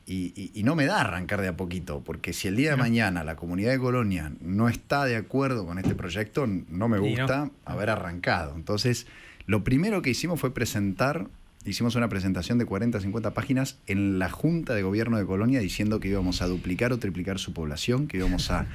Y, 0.06 0.34
y- 0.37 0.50
y 0.55 0.62
no 0.64 0.75
me 0.76 0.84
da 0.84 1.00
arrancar 1.00 1.40
de 1.40 1.49
a 1.49 1.56
poquito, 1.56 2.02
porque 2.05 2.34
si 2.34 2.46
el 2.49 2.56
día 2.56 2.72
de 2.72 2.76
mañana 2.76 3.25
la 3.25 3.37
comunidad 3.37 3.70
de 3.72 3.78
Colonia 3.78 4.32
no 4.43 4.69
está 4.69 5.06
de 5.06 5.16
acuerdo 5.16 5.64
con 5.64 5.78
este 5.78 5.94
proyecto, 5.94 6.46
no 6.46 6.88
me 6.88 6.99
no. 6.99 7.05
gusta 7.05 7.50
haber 7.64 7.88
arrancado. 7.88 8.55
Entonces, 8.55 9.06
lo 9.46 9.64
primero 9.64 10.02
que 10.02 10.11
hicimos 10.11 10.38
fue 10.40 10.52
presentar, 10.52 11.26
hicimos 11.64 11.94
una 11.96 12.08
presentación 12.08 12.58
de 12.58 12.66
40, 12.66 13.00
50 13.00 13.34
páginas 13.34 13.78
en 13.87 14.19
la 14.19 14.31
Junta 14.31 14.75
de 14.75 14.82
Gobierno 14.82 15.19
de 15.19 15.26
Colonia 15.26 15.61
diciendo 15.61 16.00
que 16.00 16.08
íbamos 16.08 16.43
a 16.43 16.46
duplicar 16.46 16.93
o 16.93 16.99
triplicar 16.99 17.38
su 17.38 17.52
población, 17.52 18.06
que 18.06 18.19
íbamos 18.19 18.50
a 18.50 18.66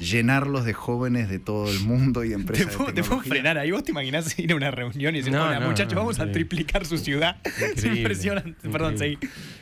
llenarlos 0.00 0.64
de 0.64 0.72
jóvenes 0.72 1.28
de 1.28 1.38
todo 1.38 1.70
el 1.70 1.80
mundo 1.80 2.24
y 2.24 2.28
de 2.30 2.34
Te 2.34 2.40
empresas. 2.40 2.78
de 2.86 2.92
te 2.92 3.02
puedo 3.04 3.20
frenar 3.22 3.58
ahí. 3.58 3.70
¿Vos 3.70 3.84
te 3.84 3.92
imaginás 3.92 4.36
ir 4.38 4.52
a 4.52 4.56
una 4.56 4.70
reunión 4.70 5.14
y 5.14 5.18
decir, 5.18 5.32
No, 5.32 5.44
hola 5.44 5.60
no, 5.60 5.68
muchachos, 5.68 5.94
no, 5.94 6.00
vamos 6.00 6.18
a 6.20 6.26
sí. 6.26 6.32
triplicar 6.32 6.84
su 6.84 6.98
ciudad? 6.98 7.36
Es 7.44 7.60
Increíble, 7.78 8.00
impresionante. 8.00 8.68
Perdón, 8.68 8.98
seguí. 8.98 9.18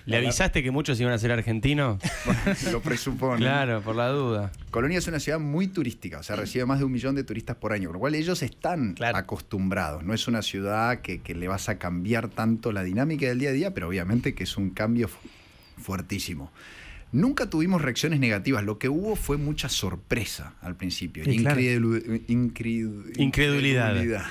¿Le 0.07 0.17
avisaste 0.17 0.63
que 0.63 0.71
muchos 0.71 0.99
iban 1.01 1.13
a 1.13 1.19
ser 1.19 1.31
argentinos? 1.33 1.99
Lo 2.73 2.81
presupone. 2.81 3.39
Claro, 3.41 3.83
por 3.83 3.95
la 3.95 4.09
duda. 4.09 4.51
Colonia 4.71 4.99
es 4.99 5.07
una 5.07 5.21
ciudad 5.21 5.39
muy 5.39 5.69
turística, 5.69 6.19
o 6.19 6.23
sea, 6.23 6.35
recibe 6.37 6.65
más 6.67 6.79
de 6.79 6.87
un 6.87 6.93
millón 6.93 7.15
de 7.15 7.25
turistas 7.25 7.57
por 7.57 7.73
año, 7.73 7.89
con 7.89 7.95
lo 7.95 8.01
cual 8.01 8.15
ellos 8.15 8.43
están 8.43 8.95
Claro. 8.95 9.17
acostumbrados. 9.19 10.03
No 10.03 10.15
es 10.15 10.27
una 10.29 10.43
ciudad 10.43 11.01
que, 11.03 11.21
que 11.21 11.35
le 11.35 11.47
vas 11.49 11.69
a 11.69 11.79
cambiar 11.79 12.29
tanto 12.29 12.73
la 12.73 12.83
dinámica 12.83 13.27
del 13.27 13.39
día 13.39 13.51
a 13.51 13.53
día, 13.53 13.75
pero 13.75 13.89
obviamente 13.89 14.35
que 14.35 14.45
es 14.45 14.57
un 14.57 14.71
cambio 14.71 15.09
fu- 15.09 15.19
fuertísimo. 15.81 16.51
Nunca 17.13 17.51
tuvimos 17.51 17.83
reacciones 17.83 18.19
negativas, 18.21 18.65
lo 18.65 18.79
que 18.79 18.89
hubo 18.89 19.17
fue 19.17 19.37
mucha 19.37 19.69
sorpresa 19.69 20.55
al 20.63 20.77
principio. 20.77 21.25
Sí, 21.25 21.37
claro. 21.39 21.61
Incredulidad. 21.61 23.15
incredulidad. 23.19 24.23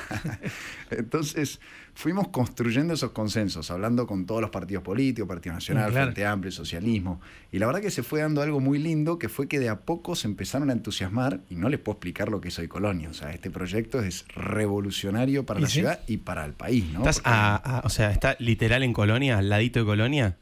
Entonces, 0.89 1.59
fuimos 1.93 2.29
construyendo 2.29 2.93
esos 2.93 3.11
consensos, 3.11 3.69
hablando 3.71 4.07
con 4.07 4.25
todos 4.25 4.41
los 4.41 4.49
partidos 4.49 4.83
políticos, 4.83 5.27
Partido 5.27 5.53
Nacional, 5.53 5.91
claro. 5.91 6.07
Frente 6.07 6.25
Amplio, 6.25 6.51
Socialismo. 6.51 7.21
Y 7.51 7.59
la 7.59 7.67
verdad 7.67 7.81
que 7.81 7.91
se 7.91 8.03
fue 8.03 8.21
dando 8.21 8.41
algo 8.41 8.59
muy 8.59 8.79
lindo, 8.79 9.19
que 9.19 9.29
fue 9.29 9.47
que 9.47 9.59
de 9.59 9.69
a 9.69 9.81
poco 9.81 10.15
se 10.15 10.27
empezaron 10.27 10.69
a 10.69 10.73
entusiasmar, 10.73 11.41
y 11.49 11.55
no 11.55 11.69
les 11.69 11.79
puedo 11.79 11.95
explicar 11.97 12.29
lo 12.29 12.41
que 12.41 12.47
es 12.49 12.59
hoy 12.59 12.67
Colonia. 12.67 13.09
O 13.09 13.13
sea, 13.13 13.31
este 13.31 13.49
proyecto 13.51 14.01
es 14.01 14.25
revolucionario 14.35 15.45
para 15.45 15.59
¿Y 15.59 15.63
la 15.63 15.69
sí? 15.69 15.73
ciudad 15.79 15.99
y 16.07 16.17
para 16.17 16.45
el 16.45 16.53
país, 16.53 16.85
¿no? 16.91 16.99
¿Estás 16.99 17.17
Porque- 17.17 17.29
a, 17.29 17.55
a- 17.55 17.79
o 17.85 17.89
sea, 17.89 18.11
está 18.11 18.35
literal 18.39 18.83
en 18.83 18.93
Colonia, 18.93 19.37
al 19.37 19.49
ladito 19.49 19.79
de 19.79 19.85
Colonia? 19.85 20.37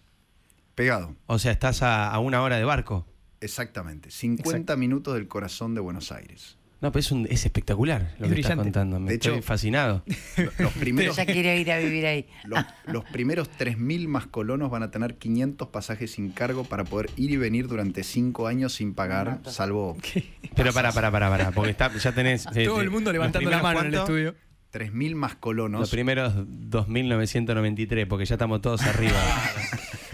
Pegado, 0.80 1.14
O 1.26 1.38
sea, 1.40 1.52
estás 1.52 1.84
a, 1.84 2.10
a 2.10 2.20
una 2.20 2.42
hora 2.42 2.56
de 2.58 2.64
barco. 2.64 3.06
exactamente. 3.42 4.12
50 4.12 4.50
Exacto. 4.50 4.78
minutos 4.78 5.14
del 5.16 5.28
corazón 5.28 5.76
de 5.76 5.82
Buenos 5.82 6.12
Aires. 6.14 6.56
No, 6.82 6.94
pero 6.94 7.02
es, 7.02 7.12
un- 7.12 7.28
es 7.30 7.44
espectacular 7.44 8.16
lo 8.20 8.28
Es 8.28 8.34
que 8.34 8.40
estás 8.40 8.56
brillante. 8.56 8.64
contando. 8.64 9.00
Me 9.02 9.10
De 9.10 9.16
estoy 9.16 9.34
hecho- 9.34 9.42
fascinado. 9.44 10.04
Lo- 10.38 10.52
Los 10.64 10.72
primeros, 10.74 11.18
Ya 11.18 11.26
quiere 11.26 11.60
ir 11.60 11.70
a 11.74 11.78
vivir 11.80 12.06
ahí. 12.06 12.26
los, 12.46 12.64
los 12.86 13.04
primeros 13.04 13.50
3.000 13.60 14.08
más 14.08 14.28
colonos 14.28 14.72
van 14.72 14.84
a 14.84 14.90
tener 14.90 15.16
500 15.18 15.68
pasajes 15.68 16.12
sin 16.12 16.30
cargo 16.32 16.64
para 16.64 16.86
poder 16.86 17.10
ir 17.18 17.32
y 17.32 17.36
venir 17.36 17.68
durante 17.68 18.04
5 18.04 18.48
años 18.48 18.72
sin 18.74 18.94
pagar, 18.94 19.40
salvo 19.44 19.98
Pero 20.56 20.72
para, 20.72 20.94
para, 20.94 21.12
para, 21.12 21.30
para, 21.30 21.52
porque 21.52 21.72
está, 21.72 21.94
ya 21.94 22.14
tenés... 22.14 22.46
Todo 22.46 22.80
eh, 22.80 22.84
el 22.84 22.90
mundo 22.90 23.12
levantando 23.12 23.50
la 23.50 23.62
mano 23.62 23.82
en 23.82 23.88
el 23.88 23.96
estudio. 23.96 24.36
3.000 24.72 25.16
más 25.16 25.36
colonos. 25.36 25.82
Los 25.82 25.90
primeros 25.90 26.34
2.993, 26.36 28.08
porque 28.08 28.24
ya 28.26 28.36
estamos 28.36 28.62
todos 28.62 28.82
arriba. 28.84 29.20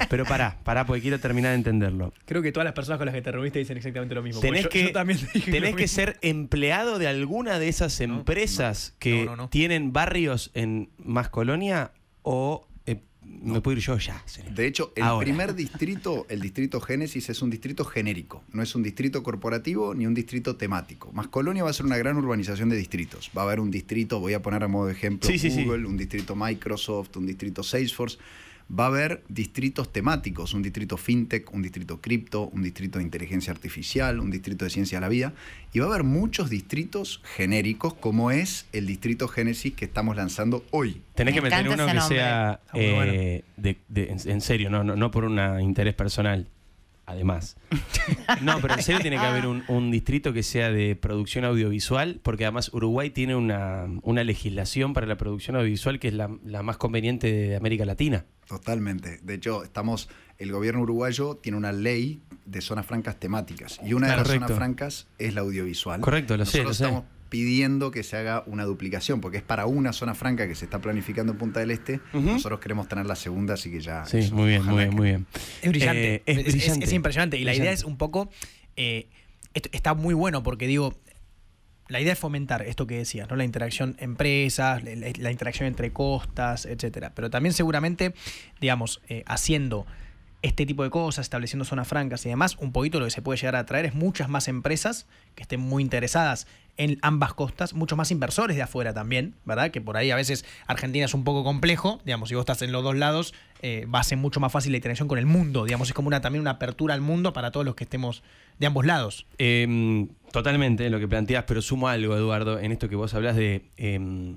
Pero 0.09 0.25
pará, 0.25 0.57
pará, 0.63 0.85
porque 0.85 1.01
quiero 1.01 1.19
terminar 1.19 1.51
de 1.51 1.57
entenderlo. 1.57 2.13
Creo 2.25 2.41
que 2.41 2.51
todas 2.51 2.65
las 2.65 2.73
personas 2.73 2.97
con 2.97 3.05
las 3.05 3.15
que 3.15 3.21
te 3.21 3.31
reuniste 3.31 3.59
dicen 3.59 3.77
exactamente 3.77 4.15
lo 4.15 4.21
mismo. 4.23 4.41
Tenés 4.41 4.63
yo- 4.63 4.69
que, 4.69 4.83
yo 4.83 4.91
también 4.91 5.19
dije 5.33 5.51
tenés 5.51 5.75
que 5.75 5.87
ser 5.87 6.17
empleado 6.21 6.99
de 6.99 7.07
alguna 7.07 7.59
de 7.59 7.67
esas 7.69 7.99
empresas 8.01 8.93
que 8.99 9.25
No, 9.25 9.31
no, 9.31 9.35
no. 9.43 9.49
tienen 9.49 9.93
barrios 9.93 10.51
en 10.53 10.89
Más 10.97 11.29
Colonia 11.29 11.91
o 12.23 12.67
eh, 12.85 12.99
me 13.23 13.61
puedo 13.61 13.77
ir 13.77 13.83
yo 13.83 13.97
ya. 13.97 14.21
señor. 14.25 14.53
De 14.53 14.67
hecho, 14.67 14.91
el 14.95 15.03
Ahora. 15.03 15.23
primer 15.25 15.55
distrito, 15.55 16.25
el 16.29 16.41
distrito 16.41 16.79
Génesis, 16.81 17.29
es 17.29 17.41
un 17.41 17.49
distrito 17.49 17.85
genérico. 17.85 18.43
No 18.51 18.61
es 18.61 18.75
un 18.75 18.83
distrito 18.83 19.23
corporativo 19.23 19.93
ni 19.95 20.05
un 20.05 20.13
distrito 20.13 20.55
temático. 20.55 21.11
Más 21.13 21.27
Colonia 21.27 21.63
va 21.63 21.69
a 21.69 21.73
ser 21.73 21.85
una 21.85 21.97
gran 21.97 22.17
urbanización 22.17 22.69
de 22.69 22.75
distritos. 22.77 23.31
Va 23.37 23.41
a 23.43 23.45
haber 23.45 23.59
un 23.59 23.71
distrito, 23.71 24.19
voy 24.19 24.33
a 24.33 24.41
poner 24.41 24.63
a 24.63 24.67
modo 24.67 24.87
de 24.87 24.93
ejemplo, 24.93 25.29
Sí, 25.29 25.39
sí, 25.39 25.49
sí. 25.51 25.63
Google, 25.63 25.85
un 25.87 25.97
distrito 25.97 26.35
Microsoft, 26.35 27.15
un 27.17 27.25
distrito 27.25 27.63
Salesforce. 27.63 28.17
Va 28.67 28.85
a 28.85 28.87
haber 28.87 29.23
distritos 29.29 29.93
temáticos, 29.93 30.55
un 30.55 30.63
distrito 30.63 30.97
fintech, 30.97 31.53
un 31.53 31.61
distrito 31.61 32.01
cripto, 32.01 32.47
un 32.47 32.63
distrito 32.63 32.97
de 32.97 33.05
inteligencia 33.05 33.53
artificial, 33.53 34.19
un 34.19 34.31
distrito 34.31 34.65
de 34.65 34.71
ciencia 34.71 34.97
de 34.97 35.01
la 35.01 35.09
vida. 35.09 35.33
Y 35.71 35.79
va 35.79 35.85
a 35.85 35.89
haber 35.89 36.03
muchos 36.03 36.49
distritos 36.49 37.21
genéricos, 37.35 37.93
como 37.93 38.31
es 38.31 38.65
el 38.73 38.87
distrito 38.87 39.27
Génesis 39.27 39.73
que 39.73 39.85
estamos 39.85 40.15
lanzando 40.15 40.65
hoy. 40.71 41.01
Tenés 41.13 41.35
Me 41.35 41.41
que 41.41 41.43
meter 41.43 41.67
uno 41.67 41.85
que 41.85 41.93
nombre. 41.93 42.15
sea 42.17 42.59
bueno. 42.73 43.03
eh, 43.13 43.43
de- 43.57 43.77
de- 43.87 44.11
en, 44.11 44.29
en 44.29 44.41
serio, 44.41 44.69
no, 44.71 44.83
no, 44.83 44.95
no 44.95 45.11
por 45.11 45.25
un 45.25 45.39
interés 45.61 45.93
personal. 45.93 46.47
Además. 47.07 47.57
No, 48.41 48.59
pero 48.61 48.73
en 48.73 48.81
serio 48.81 48.99
tiene 49.01 49.17
que 49.17 49.25
haber 49.25 49.45
un, 49.45 49.63
un 49.67 49.91
distrito 49.91 50.33
que 50.33 50.41
sea 50.43 50.71
de 50.71 50.95
producción 50.95 51.45
audiovisual, 51.45 52.19
porque 52.23 52.45
además 52.45 52.71
Uruguay 52.73 53.11
tiene 53.11 53.35
una, 53.35 53.85
una 54.01 54.23
legislación 54.23 54.93
para 54.93 55.05
la 55.05 55.15
producción 55.17 55.55
audiovisual 55.55 55.99
que 55.99 56.07
es 56.07 56.13
la, 56.15 56.29
la 56.43 56.63
más 56.63 56.77
conveniente 56.77 57.31
de 57.31 57.55
América 57.55 57.85
Latina. 57.85 58.25
Totalmente. 58.47 59.19
De 59.23 59.33
hecho, 59.33 59.63
estamos, 59.63 60.09
el 60.37 60.51
gobierno 60.51 60.81
uruguayo 60.81 61.35
tiene 61.35 61.57
una 61.57 61.71
ley 61.71 62.21
de 62.45 62.61
zonas 62.61 62.85
francas 62.85 63.19
temáticas 63.19 63.79
y 63.85 63.93
una 63.93 64.09
de 64.09 64.17
las 64.17 64.27
zonas 64.27 64.51
francas 64.51 65.07
es 65.17 65.33
la 65.33 65.41
audiovisual. 65.41 66.01
Correcto, 66.01 66.37
lo 66.37 66.45
sé, 66.45 66.59
Nosotros 66.59 66.67
lo 66.67 66.73
sé. 66.73 66.83
estamos 66.83 67.03
pidiendo 67.29 67.89
que 67.91 68.03
se 68.03 68.15
haga 68.17 68.43
una 68.45 68.63
duplicación 68.65 69.19
porque 69.19 69.37
es 69.37 69.43
para 69.43 69.65
una 69.65 69.91
zona 69.93 70.13
franca 70.13 70.47
que 70.47 70.53
se 70.55 70.65
está 70.65 70.79
planificando 70.79 71.31
en 71.33 71.37
Punta 71.39 71.59
del 71.59 71.71
Este. 71.71 71.99
Nosotros 72.13 72.59
queremos 72.59 72.87
tener 72.87 73.05
la 73.07 73.15
segunda, 73.15 73.55
así 73.55 73.71
que 73.71 73.81
ya. 73.81 74.05
Sí, 74.05 74.19
eso, 74.19 74.35
muy 74.35 74.49
bien, 74.49 74.63
muy 74.63 74.75
bien, 74.77 74.89
que- 74.91 74.95
muy 74.95 75.07
bien. 75.07 75.25
Es 75.61 75.69
brillante. 75.69 76.15
Eh, 76.15 76.23
es 76.27 76.37
es, 76.37 76.45
es- 76.47 76.53
brillante. 76.53 76.85
es 76.85 76.93
impresionante. 76.93 77.37
Y 77.37 77.43
la 77.43 77.55
idea 77.55 77.71
es 77.71 77.83
un 77.83 77.97
poco. 77.97 78.29
eh, 78.77 79.07
esto 79.53 79.69
está 79.71 79.93
muy 79.95 80.13
bueno 80.13 80.43
porque 80.43 80.67
digo. 80.67 80.93
La 81.87 82.01
idea 82.01 82.13
es 82.13 82.19
fomentar 82.19 82.63
esto 82.63 82.87
que 82.87 82.97
decías, 82.97 83.29
¿no? 83.29 83.35
La 83.35 83.43
interacción 83.43 83.95
empresas, 83.99 84.83
la, 84.83 85.31
interacción 85.31 85.67
entre 85.67 85.91
costas, 85.91 86.65
etcétera. 86.65 87.11
Pero 87.13 87.29
también 87.29 87.53
seguramente, 87.53 88.13
digamos, 88.59 89.01
eh, 89.07 89.23
haciendo 89.27 89.85
este 90.41 90.65
tipo 90.65 90.83
de 90.83 90.89
cosas, 90.89 91.25
estableciendo 91.25 91.65
zonas 91.65 91.87
francas 91.87 92.25
y 92.25 92.29
demás, 92.29 92.57
un 92.57 92.71
poquito 92.71 92.99
lo 92.99 93.05
que 93.05 93.11
se 93.11 93.21
puede 93.21 93.37
llegar 93.37 93.55
a 93.55 93.59
atraer 93.59 93.85
es 93.85 93.93
muchas 93.95 94.29
más 94.29 94.47
empresas 94.47 95.07
que 95.35 95.43
estén 95.43 95.59
muy 95.59 95.83
interesadas 95.83 96.47
en 96.77 96.97
ambas 97.01 97.33
costas, 97.33 97.73
muchos 97.73 97.97
más 97.97 98.11
inversores 98.11 98.55
de 98.55 98.63
afuera 98.63 98.93
también, 98.93 99.35
¿verdad? 99.45 99.71
Que 99.71 99.81
por 99.81 99.97
ahí 99.97 100.11
a 100.11 100.15
veces 100.15 100.45
Argentina 100.67 101.05
es 101.05 101.13
un 101.13 101.23
poco 101.23 101.43
complejo, 101.43 102.01
digamos, 102.05 102.29
si 102.29 102.35
vos 102.35 102.41
estás 102.41 102.61
en 102.61 102.71
los 102.71 102.83
dos 102.83 102.95
lados, 102.95 103.33
eh, 103.61 103.87
va 103.93 103.99
a 103.99 104.03
ser 104.03 104.17
mucho 104.17 104.39
más 104.39 104.51
fácil 104.51 104.71
la 104.71 104.77
interacción 104.77 105.07
con 105.07 105.17
el 105.17 105.25
mundo, 105.25 105.65
digamos, 105.65 105.87
es 105.87 105.93
como 105.93 106.07
una 106.07 106.21
también 106.21 106.41
una 106.41 106.51
apertura 106.51 106.93
al 106.93 107.01
mundo 107.01 107.33
para 107.33 107.51
todos 107.51 107.65
los 107.65 107.75
que 107.75 107.85
estemos 107.85 108.23
de 108.59 108.67
ambos 108.67 108.85
lados. 108.85 109.25
Eh, 109.37 110.07
totalmente 110.31 110.89
lo 110.89 110.99
que 110.99 111.07
planteas, 111.07 111.45
pero 111.47 111.61
sumo 111.61 111.87
algo, 111.87 112.15
Eduardo, 112.15 112.59
en 112.59 112.71
esto 112.71 112.89
que 112.89 112.95
vos 112.95 113.13
hablas 113.13 113.35
de 113.35 113.63
eh, 113.77 114.35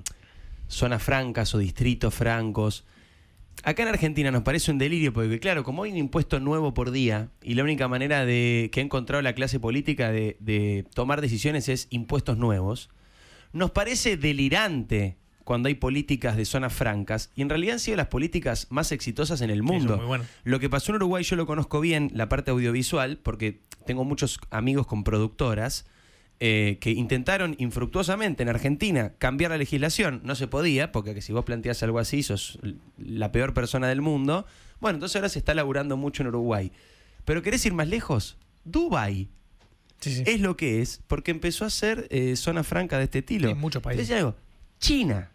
zonas 0.69 1.03
francas 1.03 1.55
o 1.55 1.59
distritos 1.59 2.15
francos. 2.15 2.85
Acá 3.65 3.83
en 3.83 3.89
Argentina 3.89 4.31
nos 4.31 4.43
parece 4.43 4.71
un 4.71 4.79
delirio 4.79 5.13
porque, 5.13 5.41
claro, 5.41 5.65
como 5.65 5.83
hay 5.83 5.93
un 5.93 5.99
impuesto 5.99 6.41
nuevo 6.41 6.75
por 6.75 6.91
día 6.91 7.31
y 7.43 7.55
la 7.55 7.65
única 7.65 7.89
manera 7.89 8.25
de 8.25 8.71
que 8.73 8.81
ha 8.81 8.83
encontrado 8.83 9.21
la 9.23 9.35
clase 9.35 9.59
política 9.61 10.11
de, 10.11 10.37
de 10.41 10.87
tomar 10.95 11.21
decisiones 11.21 11.69
es 11.69 11.89
impuestos 11.91 12.39
nuevos, 12.39 12.89
nos 13.53 13.71
parece 13.71 14.17
delirante 14.17 15.17
cuando 15.49 15.69
hay 15.69 15.75
políticas 15.77 16.37
de 16.37 16.45
zonas 16.45 16.75
francas 16.75 17.31
y 17.35 17.41
en 17.41 17.49
realidad 17.49 17.75
han 17.75 17.81
sido 17.81 17.97
las 17.97 18.09
políticas 18.09 18.67
más 18.69 18.93
exitosas 18.93 19.41
en 19.41 19.49
el 19.49 19.63
mundo. 19.63 19.99
Lo 20.45 20.61
que 20.61 20.69
pasó 20.69 20.93
en 20.93 20.97
Uruguay 20.97 21.25
yo 21.25 21.37
lo 21.37 21.47
conozco 21.47 21.81
bien, 21.81 22.11
la 22.15 22.29
parte 22.29 22.51
audiovisual, 22.51 23.19
porque 23.23 23.63
tengo 23.87 24.05
muchos 24.05 24.41
amigos 24.51 24.87
con 24.87 25.05
productoras 25.05 25.87
eh, 26.41 26.79
que 26.81 26.91
intentaron 26.91 27.57
infructuosamente 27.59 28.43
en 28.45 28.49
Argentina 28.49 29.13
cambiar 29.19 29.51
la 29.51 29.59
legislación. 29.59 30.21
No 30.25 30.35
se 30.35 30.47
podía, 30.47 30.93
porque 30.93 31.15
que 31.15 31.23
si 31.23 31.33
vos 31.33 31.45
planteás 31.45 31.83
algo 31.83 31.99
así 31.99 32.23
sos 32.23 32.59
la 32.97 33.33
peor 33.33 33.55
persona 33.55 33.89
del 33.89 34.01
mundo. 34.01 34.47
Bueno, 34.81 34.97
entonces 34.97 35.17
ahora 35.17 35.29
se 35.29 35.41
está 35.41 35.55
laburando 35.55 35.97
mucho 35.97 36.23
en 36.23 36.29
Uruguay. 36.29 36.71
Pero 37.25 37.43
¿querés 37.43 37.67
ir 37.67 37.75
más 37.75 37.89
lejos? 37.89 38.39
Dubai 38.65 39.29
Sí, 40.01 40.15
sí. 40.15 40.23
es 40.27 40.41
lo 40.41 40.57
que 40.57 40.81
es 40.81 41.03
porque 41.09 41.33
empezó 41.33 41.65
a 41.65 41.71
ser 41.71 42.07
eh, 42.11 42.37
zona 42.37 42.63
franca 42.63 42.99
de 42.99 43.05
este 43.05 43.19
estilo. 43.19 43.49
En 43.49 43.59
muchos 43.59 43.83
países. 43.83 44.09
Entonces, 44.09 44.25
algo, 44.25 44.37
China, 44.79 45.33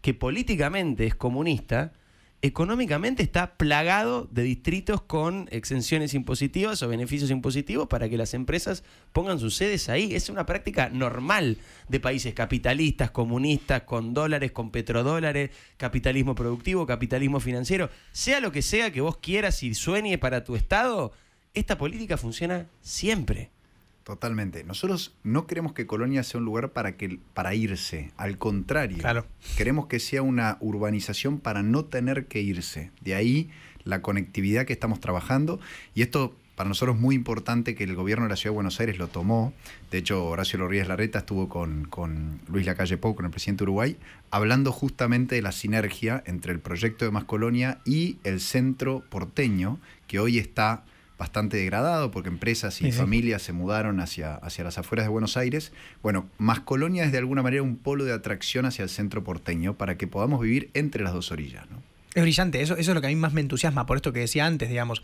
que 0.00 0.14
políticamente 0.14 1.06
es 1.06 1.14
comunista, 1.14 1.92
económicamente 2.42 3.22
está 3.22 3.56
plagado 3.56 4.28
de 4.30 4.42
distritos 4.42 5.00
con 5.02 5.48
exenciones 5.50 6.14
impositivas 6.14 6.82
o 6.82 6.88
beneficios 6.88 7.30
impositivos 7.30 7.88
para 7.88 8.08
que 8.08 8.18
las 8.18 8.34
empresas 8.34 8.84
pongan 9.12 9.40
sus 9.40 9.56
sedes 9.56 9.88
ahí. 9.88 10.14
Es 10.14 10.28
una 10.28 10.46
práctica 10.46 10.88
normal 10.88 11.58
de 11.88 12.00
países 12.00 12.34
capitalistas, 12.34 13.10
comunistas, 13.10 13.82
con 13.82 14.14
dólares, 14.14 14.52
con 14.52 14.70
petrodólares, 14.70 15.50
capitalismo 15.76 16.34
productivo, 16.34 16.86
capitalismo 16.86 17.40
financiero. 17.40 17.90
Sea 18.12 18.40
lo 18.40 18.52
que 18.52 18.62
sea 18.62 18.92
que 18.92 19.00
vos 19.00 19.16
quieras 19.16 19.62
y 19.62 19.74
sueñe 19.74 20.18
para 20.18 20.44
tu 20.44 20.56
estado, 20.56 21.12
esta 21.54 21.78
política 21.78 22.16
funciona 22.16 22.66
siempre. 22.82 23.50
Totalmente. 24.06 24.62
Nosotros 24.62 25.16
no 25.24 25.48
queremos 25.48 25.72
que 25.72 25.88
Colonia 25.88 26.22
sea 26.22 26.38
un 26.38 26.44
lugar 26.44 26.70
para, 26.70 26.96
que, 26.96 27.18
para 27.34 27.56
irse. 27.56 28.12
Al 28.16 28.38
contrario. 28.38 28.98
Claro. 28.98 29.26
Queremos 29.56 29.88
que 29.88 29.98
sea 29.98 30.22
una 30.22 30.58
urbanización 30.60 31.40
para 31.40 31.64
no 31.64 31.86
tener 31.86 32.26
que 32.26 32.40
irse. 32.40 32.92
De 33.00 33.16
ahí 33.16 33.50
la 33.82 34.02
conectividad 34.02 34.64
que 34.64 34.72
estamos 34.72 35.00
trabajando. 35.00 35.58
Y 35.92 36.02
esto 36.02 36.36
para 36.54 36.68
nosotros 36.68 36.94
es 36.94 37.02
muy 37.02 37.16
importante 37.16 37.74
que 37.74 37.82
el 37.82 37.96
gobierno 37.96 38.26
de 38.26 38.30
la 38.30 38.36
Ciudad 38.36 38.52
de 38.52 38.54
Buenos 38.54 38.78
Aires 38.78 38.96
lo 38.96 39.08
tomó. 39.08 39.52
De 39.90 39.98
hecho, 39.98 40.24
Horacio 40.24 40.60
Lorrías 40.60 40.86
Larreta 40.86 41.18
estuvo 41.18 41.48
con, 41.48 41.86
con 41.86 42.38
Luis 42.46 42.64
Lacalle 42.64 42.98
Pou, 42.98 43.16
con 43.16 43.24
el 43.24 43.32
presidente 43.32 43.64
de 43.64 43.70
Uruguay, 43.70 43.96
hablando 44.30 44.70
justamente 44.70 45.34
de 45.34 45.42
la 45.42 45.50
sinergia 45.50 46.22
entre 46.26 46.52
el 46.52 46.60
proyecto 46.60 47.04
de 47.04 47.10
Más 47.10 47.24
Colonia 47.24 47.80
y 47.84 48.18
el 48.22 48.38
centro 48.38 49.02
porteño, 49.10 49.80
que 50.06 50.20
hoy 50.20 50.38
está 50.38 50.84
bastante 51.18 51.56
degradado 51.56 52.10
porque 52.10 52.28
empresas 52.28 52.80
y 52.80 52.86
Sí, 52.86 52.92
sí. 52.92 52.98
familias 52.98 53.42
se 53.42 53.52
mudaron 53.52 54.00
hacia, 54.00 54.34
hacia 54.34 54.64
las 54.64 54.78
afueras 54.78 55.06
de 55.06 55.10
Buenos 55.10 55.36
Aires. 55.36 55.72
Bueno, 56.02 56.28
Más 56.38 56.60
Colonia 56.60 57.04
es 57.04 57.12
de 57.12 57.18
alguna 57.18 57.42
manera 57.42 57.62
un 57.62 57.76
polo 57.76 58.04
de 58.04 58.12
atracción 58.12 58.66
hacia 58.66 58.82
el 58.82 58.88
centro 58.90 59.24
porteño 59.24 59.74
para 59.74 59.96
que 59.96 60.06
podamos 60.06 60.40
vivir 60.40 60.70
entre 60.74 61.02
las 61.02 61.12
dos 61.14 61.30
orillas. 61.32 61.64
¿no? 61.70 61.82
Es 62.14 62.22
brillante, 62.22 62.60
eso, 62.62 62.74
eso 62.76 62.90
es 62.90 62.94
lo 62.94 63.00
que 63.00 63.06
a 63.08 63.10
mí 63.10 63.16
más 63.16 63.32
me 63.32 63.40
entusiasma, 63.42 63.84
por 63.86 63.96
esto 63.96 64.12
que 64.12 64.20
decía 64.20 64.46
antes, 64.46 64.68
digamos, 64.68 65.02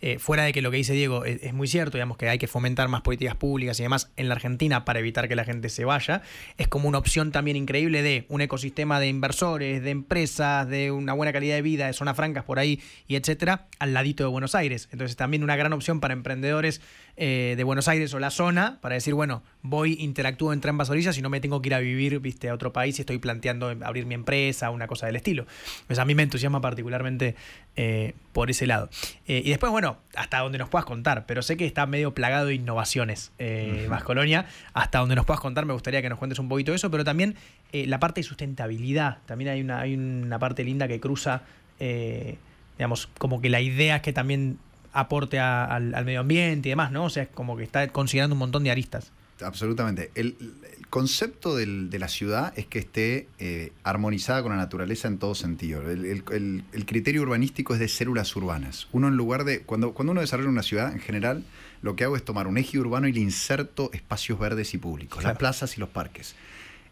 eh, 0.00 0.18
fuera 0.18 0.44
de 0.44 0.52
que 0.52 0.62
lo 0.62 0.70
que 0.70 0.78
dice 0.78 0.92
Diego 0.92 1.24
es, 1.24 1.42
es 1.42 1.54
muy 1.54 1.68
cierto, 1.68 1.98
digamos 1.98 2.16
que 2.16 2.28
hay 2.28 2.38
que 2.38 2.46
fomentar 2.46 2.88
más 2.88 3.02
políticas 3.02 3.36
públicas 3.36 3.78
y 3.80 3.82
demás 3.82 4.10
en 4.16 4.28
la 4.28 4.34
Argentina 4.34 4.84
para 4.84 4.98
evitar 4.98 5.28
que 5.28 5.36
la 5.36 5.44
gente 5.44 5.68
se 5.68 5.84
vaya, 5.84 6.22
es 6.56 6.68
como 6.68 6.88
una 6.88 6.98
opción 6.98 7.32
también 7.32 7.56
increíble 7.56 8.02
de 8.02 8.26
un 8.28 8.40
ecosistema 8.40 9.00
de 9.00 9.08
inversores, 9.08 9.82
de 9.82 9.90
empresas, 9.90 10.68
de 10.68 10.90
una 10.90 11.12
buena 11.12 11.32
calidad 11.32 11.56
de 11.56 11.62
vida, 11.62 11.86
de 11.86 11.92
zonas 11.92 12.16
francas 12.16 12.44
por 12.44 12.58
ahí 12.58 12.80
y 13.06 13.16
etcétera, 13.16 13.66
al 13.78 13.94
ladito 13.94 14.24
de 14.24 14.30
Buenos 14.30 14.54
Aires. 14.54 14.88
Entonces 14.92 15.16
también 15.16 15.42
una 15.42 15.56
gran 15.56 15.72
opción 15.72 16.00
para 16.00 16.14
emprendedores 16.14 16.80
eh, 17.20 17.54
de 17.56 17.64
Buenos 17.64 17.88
Aires 17.88 18.14
o 18.14 18.20
la 18.20 18.30
zona 18.30 18.78
para 18.80 18.94
decir, 18.94 19.12
bueno, 19.12 19.42
voy, 19.62 19.96
interactúo 19.98 20.52
entre 20.52 20.70
ambas 20.70 20.88
orillas 20.88 21.18
y 21.18 21.22
no 21.22 21.28
me 21.28 21.40
tengo 21.40 21.60
que 21.60 21.68
ir 21.68 21.74
a 21.74 21.80
vivir, 21.80 22.20
viste, 22.20 22.48
a 22.48 22.54
otro 22.54 22.72
país 22.72 22.96
y 22.98 23.02
estoy 23.02 23.18
planteando 23.18 23.74
abrir 23.82 24.06
mi 24.06 24.14
empresa, 24.14 24.70
una 24.70 24.86
cosa 24.86 25.06
del 25.06 25.16
estilo. 25.16 25.44
Pues 25.88 25.98
a 25.98 26.04
mí 26.04 26.14
me 26.14 26.22
entusiasma 26.22 26.60
particularmente 26.60 27.34
eh, 27.80 28.14
por 28.32 28.50
ese 28.50 28.66
lado. 28.66 28.88
Eh, 29.26 29.42
y 29.44 29.50
después, 29.50 29.72
bueno, 29.72 29.98
hasta 30.16 30.38
donde 30.38 30.58
nos 30.58 30.68
puedas 30.68 30.84
contar, 30.84 31.26
pero 31.26 31.42
sé 31.42 31.56
que 31.56 31.66
está 31.66 31.86
medio 31.86 32.14
plagado 32.14 32.46
de 32.46 32.54
innovaciones 32.54 33.32
eh, 33.38 33.86
más 33.90 34.04
Colonia. 34.04 34.46
Hasta 34.72 35.00
donde 35.00 35.16
nos 35.16 35.26
puedas 35.26 35.40
contar, 35.40 35.66
me 35.66 35.72
gustaría 35.72 36.02
que 36.02 36.08
nos 36.08 36.18
cuentes 36.18 36.38
un 36.38 36.48
poquito 36.48 36.72
eso, 36.72 36.90
pero 36.90 37.04
también 37.04 37.34
la 37.72 37.98
parte 37.98 38.20
de 38.20 38.24
sustentabilidad. 38.24 39.18
También 39.26 39.50
hay 39.50 39.60
una, 39.60 39.80
hay 39.80 39.94
una 39.94 40.38
parte 40.38 40.62
linda 40.62 40.86
que 40.86 41.00
cruza, 41.00 41.42
digamos, 41.78 43.08
como 43.18 43.40
que 43.40 43.48
la 43.48 43.60
idea 43.60 43.96
es 43.96 44.02
que 44.02 44.12
también 44.12 44.58
aporte 44.92 45.38
a- 45.38 45.64
al, 45.64 45.94
al 45.94 46.04
medio 46.04 46.20
ambiente 46.20 46.68
y 46.68 46.70
demás, 46.70 46.90
¿no? 46.92 47.04
O 47.04 47.10
sea, 47.10 47.24
es 47.24 47.28
como 47.28 47.56
que 47.56 47.62
está 47.64 47.88
considerando 47.88 48.34
un 48.34 48.38
montón 48.40 48.64
de 48.64 48.70
aristas. 48.70 49.12
Absolutamente. 49.40 50.10
El, 50.16 50.36
el 50.78 50.86
concepto 50.88 51.54
del- 51.54 51.90
de 51.90 51.98
la 52.00 52.08
ciudad 52.08 52.52
es 52.56 52.66
que 52.66 52.80
esté 52.80 53.28
eh, 53.38 53.72
armonizada 53.84 54.42
con 54.42 54.50
la 54.50 54.58
naturaleza 54.58 55.06
en 55.06 55.18
todo 55.18 55.34
sentido. 55.36 55.88
El, 55.88 56.04
el- 56.04 56.64
el- 56.72 56.86
criterio 56.86 57.22
urbanístico 57.22 57.72
es 57.74 57.78
de 57.80 57.86
células 57.88 58.34
urbanas. 58.34 58.88
Uno 58.92 59.06
en 59.08 59.16
lugar 59.16 59.44
de. 59.44 59.60
Cuando, 59.60 59.92
cuando 59.92 60.10
uno 60.12 60.20
desarrolla 60.22 60.48
una 60.48 60.62
ciudad, 60.64 60.92
en 60.92 60.98
general, 61.00 61.44
lo 61.82 61.94
que 61.94 62.02
hago 62.04 62.16
es 62.16 62.24
tomar 62.24 62.48
un 62.48 62.58
eje 62.58 62.78
urbano 62.80 63.06
y 63.06 63.12
le 63.12 63.20
inserto 63.20 63.90
espacios 63.92 64.38
verdes 64.40 64.74
y 64.74 64.78
públicos, 64.78 65.18
Claro. 65.20 65.34
las 65.34 65.38
plazas 65.38 65.76
y 65.76 65.80
los 65.80 65.88
parques. 65.90 66.34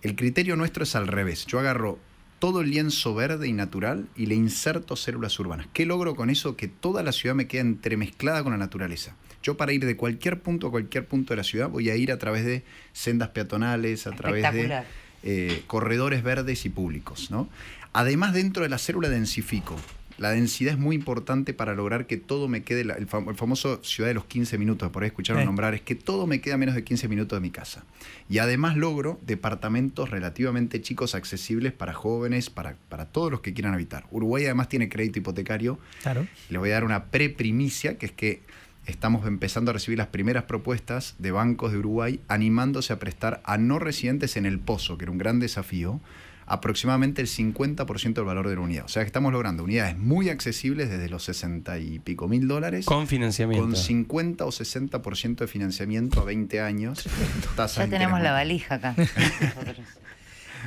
El 0.02 0.14
criterio 0.14 0.54
nuestro 0.54 0.84
es 0.84 0.94
al 0.94 1.08
revés. 1.08 1.46
Yo 1.46 1.58
agarro 1.58 1.98
todo 2.46 2.60
el 2.60 2.70
lienzo 2.70 3.12
verde 3.12 3.48
y 3.48 3.52
natural 3.52 4.06
y 4.14 4.26
le 4.26 4.36
inserto 4.36 4.94
células 4.94 5.36
urbanas. 5.40 5.66
¿Qué 5.72 5.84
logro 5.84 6.14
con 6.14 6.30
eso? 6.30 6.56
Que 6.56 6.68
toda 6.68 7.02
la 7.02 7.10
ciudad 7.10 7.34
me 7.34 7.48
quede 7.48 7.62
entremezclada 7.62 8.44
con 8.44 8.52
la 8.52 8.56
naturaleza. 8.56 9.16
Yo 9.42 9.56
para 9.56 9.72
ir 9.72 9.84
de 9.84 9.96
cualquier 9.96 10.40
punto 10.40 10.68
a 10.68 10.70
cualquier 10.70 11.06
punto 11.06 11.32
de 11.32 11.38
la 11.38 11.42
ciudad 11.42 11.68
voy 11.68 11.90
a 11.90 11.96
ir 11.96 12.12
a 12.12 12.18
través 12.18 12.44
de 12.44 12.62
sendas 12.92 13.30
peatonales, 13.30 14.06
a 14.06 14.12
través 14.12 14.44
de 14.52 14.84
eh, 15.24 15.64
corredores 15.66 16.22
verdes 16.22 16.64
y 16.66 16.68
públicos. 16.68 17.32
¿no? 17.32 17.48
Además, 17.92 18.32
dentro 18.32 18.62
de 18.62 18.68
la 18.68 18.78
célula 18.78 19.08
densifico. 19.08 19.74
La 20.18 20.30
densidad 20.30 20.72
es 20.74 20.78
muy 20.78 20.96
importante 20.96 21.52
para 21.54 21.74
lograr 21.74 22.06
que 22.06 22.16
todo 22.16 22.48
me 22.48 22.62
quede, 22.62 22.84
la- 22.84 22.94
el, 22.94 23.06
fam- 23.08 23.28
el 23.28 23.34
famoso 23.36 23.82
ciudad 23.84 24.08
de 24.08 24.14
los 24.14 24.24
15 24.24 24.56
minutos, 24.58 24.90
por 24.90 25.02
ahí 25.02 25.08
escucharon 25.08 25.42
Sí. 25.42 25.46
nombrar, 25.46 25.74
es 25.74 25.82
que 25.82 25.94
todo 25.94 26.26
me 26.26 26.40
queda 26.40 26.56
menos 26.56 26.74
de 26.74 26.84
15 26.84 27.06
minutos 27.08 27.36
de 27.36 27.40
mi 27.40 27.50
casa. 27.50 27.84
Y 28.28 28.38
además 28.38 28.76
logro 28.76 29.20
departamentos 29.26 30.10
relativamente 30.10 30.80
chicos, 30.80 31.14
accesibles 31.14 31.72
para 31.72 31.92
jóvenes, 31.92 32.48
para, 32.50 32.76
para 32.88 33.06
todos 33.06 33.30
los 33.30 33.40
que 33.40 33.52
quieran 33.54 33.74
habitar. 33.74 34.06
Uruguay 34.10 34.44
además 34.44 34.68
tiene 34.68 34.88
crédito 34.88 35.18
hipotecario 35.18 35.78
Claro. 36.02 36.26
les 36.48 36.58
voy 36.58 36.70
a 36.70 36.74
dar 36.74 36.84
una 36.84 37.04
pre-primicia, 37.06 37.98
que 37.98 38.06
es 38.06 38.12
que 38.12 38.40
estamos 38.86 39.26
empezando 39.26 39.70
a 39.70 39.74
recibir 39.74 39.98
las 39.98 40.06
primeras 40.06 40.44
propuestas 40.44 41.16
de 41.18 41.32
bancos 41.32 41.72
de 41.72 41.78
Uruguay 41.78 42.20
animándose 42.28 42.92
a 42.92 42.98
prestar 43.00 43.40
a 43.44 43.58
no 43.58 43.78
residentes 43.78 44.36
en 44.36 44.46
el 44.46 44.60
pozo, 44.60 44.96
que 44.96 45.04
era 45.04 45.12
un 45.12 45.18
gran 45.18 45.40
desafío, 45.40 46.00
aproximadamente 46.46 47.20
el 47.20 47.28
50% 47.28 48.14
del 48.14 48.24
valor 48.24 48.48
de 48.48 48.54
la 48.54 48.60
unidad. 48.60 48.84
O 48.84 48.88
sea 48.88 49.02
que 49.02 49.06
estamos 49.08 49.32
logrando 49.32 49.64
unidades 49.64 49.98
muy 49.98 50.30
accesibles 50.30 50.88
desde 50.88 51.08
los 51.08 51.24
60 51.24 51.78
y 51.78 51.98
pico 51.98 52.28
mil 52.28 52.46
dólares. 52.48 52.86
Con 52.86 53.06
financiamiento. 53.08 53.66
Con 53.66 53.76
50 53.76 54.44
o 54.44 54.50
60% 54.50 55.36
de 55.36 55.46
financiamiento 55.48 56.20
a 56.20 56.24
20 56.24 56.60
años. 56.60 57.08
tasa 57.56 57.84
Ya 57.84 57.90
tenemos 57.90 58.20
la 58.20 58.32
valija 58.32 58.76
acá. 58.76 58.94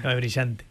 No, 0.04 0.12
es 0.12 0.16
brillante. 0.18 0.66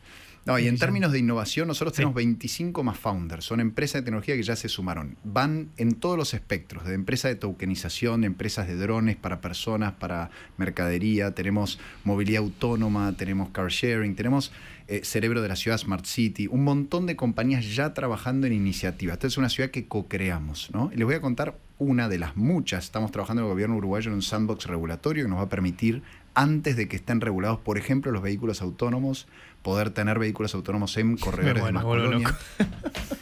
No, 0.47 0.59
y 0.59 0.66
en 0.66 0.78
términos 0.78 1.12
de 1.12 1.18
innovación, 1.18 1.68
nosotros 1.68 1.92
Sí. 1.92 1.97
tenemos 1.99 2.14
25 2.14 2.83
más 2.83 2.99
founders. 2.99 3.45
Son 3.45 3.61
empresas 3.61 4.00
de 4.00 4.07
tecnología 4.07 4.35
que 4.35 4.42
ya 4.42 4.57
se 4.57 4.68
sumaron. 4.68 5.16
Van 5.25 5.68
en 5.76 5.95
todos 5.95 6.16
los 6.16 6.33
espectros, 6.33 6.85
de 6.87 6.95
empresas 6.95 7.30
de 7.30 7.35
tokenización, 7.37 8.25
empresas 8.25 8.66
de 8.66 8.76
drones 8.76 9.16
para 9.16 9.40
personas, 9.40 9.92
para 9.95 10.30
mercadería, 10.57 11.33
tenemos 11.35 11.78
movilidad 12.04 12.42
autónoma, 12.42 13.12
tenemos 13.16 13.50
car 13.50 13.68
sharing, 13.68 14.14
tenemos 14.14 14.52
eh, 14.90 15.02
Cerebro 15.04 15.42
de 15.42 15.49
la 15.49 15.57
Ciudad 15.57 15.76
Smart 15.76 16.07
City, 16.07 16.47
un 16.47 16.64
montón 16.64 17.04
de 17.04 17.14
compañías 17.14 17.75
ya 17.76 17.92
trabajando 17.92 18.47
en 18.47 18.54
iniciativas. 18.54 19.14
Esta 19.14 19.26
es 19.26 19.37
una 19.37 19.50
ciudad 19.50 19.71
que 19.71 19.87
co-creamos. 19.87 20.71
¿no? 20.73 20.90
Y 20.95 20.97
les 20.97 21.04
voy 21.04 21.14
a 21.14 21.21
contar 21.21 21.59
una 21.78 22.09
de 22.09 22.18
las 22.18 22.37
muchas. 22.37 22.85
Estamos 22.85 23.12
trabajando 23.12 23.42
en 23.42 23.49
el 23.49 23.52
gobierno 23.52 23.76
uruguayo 23.76 24.09
en 24.09 24.14
un 24.14 24.23
sandbox 24.23 24.66
regulatorio 24.66 25.25
que 25.25 25.28
nos 25.28 25.38
va 25.38 25.42
a 25.42 25.49
permitir, 25.50 26.02
antes 26.38 26.76
de 26.76 26.87
que 26.88 26.97
estén 26.97 27.21
regulados, 27.21 27.59
por 27.59 27.78
ejemplo, 27.78 28.12
los 28.12 28.23
vehículos 28.23 28.62
autónomos, 28.62 29.26
poder 29.62 29.90
tener 29.90 30.18
vehículos 30.18 30.54
autónomos 30.54 30.97
en 30.97 31.16
corredores 31.16 31.62
Bueno, 31.62 31.80
de 31.80 31.85
Mascolonia. 31.85 32.38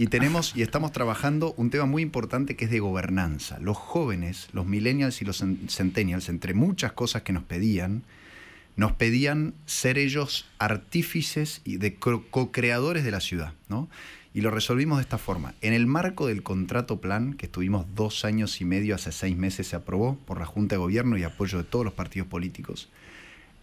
Y 0.00 0.06
tenemos 0.06 0.54
y 0.54 0.62
estamos 0.62 0.92
trabajando 0.92 1.54
un 1.56 1.70
tema 1.70 1.84
muy 1.84 2.02
importante 2.02 2.54
que 2.54 2.66
es 2.66 2.70
de 2.70 2.78
gobernanza. 2.78 3.58
Los 3.58 3.76
jóvenes, 3.76 4.48
los 4.52 4.64
millennials 4.64 5.20
y 5.22 5.24
los 5.24 5.42
cen- 5.42 5.68
centennials, 5.68 6.28
entre 6.28 6.54
muchas 6.54 6.92
cosas 6.92 7.22
que 7.22 7.32
nos 7.32 7.42
pedían, 7.42 8.04
nos 8.76 8.92
pedían 8.92 9.54
ser 9.66 9.98
ellos 9.98 10.46
artífices 10.60 11.62
y 11.64 11.78
de 11.78 11.96
co- 11.96 12.22
co-creadores 12.30 13.02
de 13.02 13.10
la 13.10 13.18
ciudad, 13.20 13.54
¿no? 13.68 13.88
Y 14.38 14.40
lo 14.40 14.52
resolvimos 14.52 14.98
de 14.98 15.02
esta 15.02 15.18
forma. 15.18 15.54
En 15.62 15.72
el 15.72 15.88
marco 15.88 16.28
del 16.28 16.44
contrato 16.44 17.00
plan, 17.00 17.34
que 17.34 17.46
estuvimos 17.46 17.86
dos 17.96 18.24
años 18.24 18.60
y 18.60 18.64
medio, 18.64 18.94
hace 18.94 19.10
seis 19.10 19.36
meses 19.36 19.66
se 19.66 19.74
aprobó 19.74 20.16
por 20.26 20.38
la 20.38 20.46
Junta 20.46 20.76
de 20.76 20.78
Gobierno 20.78 21.18
y 21.18 21.24
apoyo 21.24 21.58
de 21.58 21.64
todos 21.64 21.84
los 21.84 21.92
partidos 21.92 22.28
políticos, 22.28 22.88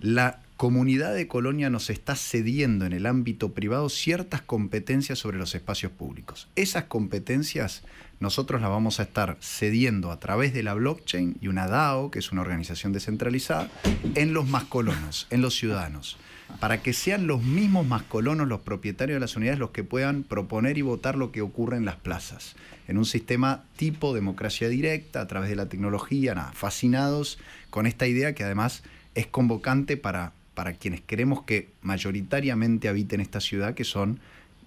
la 0.02 0.42
comunidad 0.58 1.14
de 1.14 1.30
Colonia 1.30 1.70
nos 1.70 1.90
está 1.90 2.18
cediendo 2.18 2.86
en 2.86 2.92
el 2.92 3.06
ámbito 3.06 3.54
privado 3.54 3.88
ciertas 3.88 4.42
competencias 4.42 5.18
sobre 5.18 5.38
los 5.38 5.56
espacios 5.56 5.94
públicos. 5.94 6.50
Esas 6.58 6.84
competencias 6.84 7.84
nosotros 8.20 8.60
las 8.60 8.70
vamos 8.70 9.00
a 9.00 9.04
estar 9.04 9.38
cediendo 9.40 10.12
a 10.12 10.20
través 10.20 10.54
de 10.54 10.64
la 10.64 10.74
blockchain 10.74 11.38
y 11.40 11.48
una 11.48 11.68
DAO, 11.68 12.12
que 12.12 12.20
es 12.20 12.34
una 12.34 12.42
organización 12.42 12.92
descentralizada, 12.92 13.70
en 14.16 14.34
los 14.34 14.46
mascolonos, 14.50 15.28
en 15.30 15.42
los 15.42 15.56
ciudadanos, 15.56 16.18
para 16.60 16.82
que 16.82 16.94
sean 16.94 17.28
los 17.28 17.44
mismos 17.44 17.86
mascolonos, 17.86 18.48
los 18.48 18.62
propietarios 18.62 19.16
de 19.16 19.20
las 19.20 19.36
unidades, 19.36 19.60
los 19.60 19.72
que 19.72 19.84
puedan 19.84 20.24
proponer 20.24 20.78
y 20.78 20.82
votar 20.82 21.16
lo 21.16 21.32
que 21.32 21.42
ocurre 21.42 21.78
en 21.78 21.86
las 21.86 21.96
plazas, 21.96 22.56
en 22.88 22.98
un 22.98 23.06
sistema 23.06 23.64
tipo 23.76 24.14
democracia 24.14 24.70
directa, 24.70 25.22
a 25.22 25.28
través 25.28 25.50
de 25.50 25.56
la 25.56 25.68
tecnología, 25.68 26.36
nada, 26.36 26.52
fascinados 26.54 27.40
con 27.70 27.88
esta 27.88 28.08
idea 28.08 28.34
que 28.34 28.44
además 28.44 28.84
es 29.16 29.28
convocante 29.28 29.98
para, 29.98 30.34
para 30.54 30.74
quienes 30.74 31.02
queremos 31.02 31.44
que 31.44 31.70
mayoritariamente 31.82 32.88
habiten 32.88 33.22
esta 33.22 33.42
ciudad, 33.42 33.74
que 33.74 33.84
son 33.84 34.20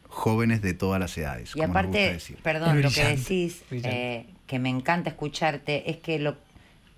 jóvenes 0.08 0.62
de 0.62 0.74
todas 0.74 0.98
las 0.98 1.16
edades. 1.16 1.50
Y 1.50 1.60
como 1.60 1.74
nos 1.74 1.74
gusta 1.74 1.80
aparte, 1.80 2.12
decir. 2.12 2.36
perdón, 2.42 2.82
lo 2.82 2.90
que 2.90 3.04
decís, 3.04 3.62
eh, 3.70 4.26
que 4.46 4.58
me 4.58 4.68
encanta 4.70 5.10
escucharte, 5.10 5.90
es 5.90 5.98
que 5.98 6.18
lo, 6.18 6.36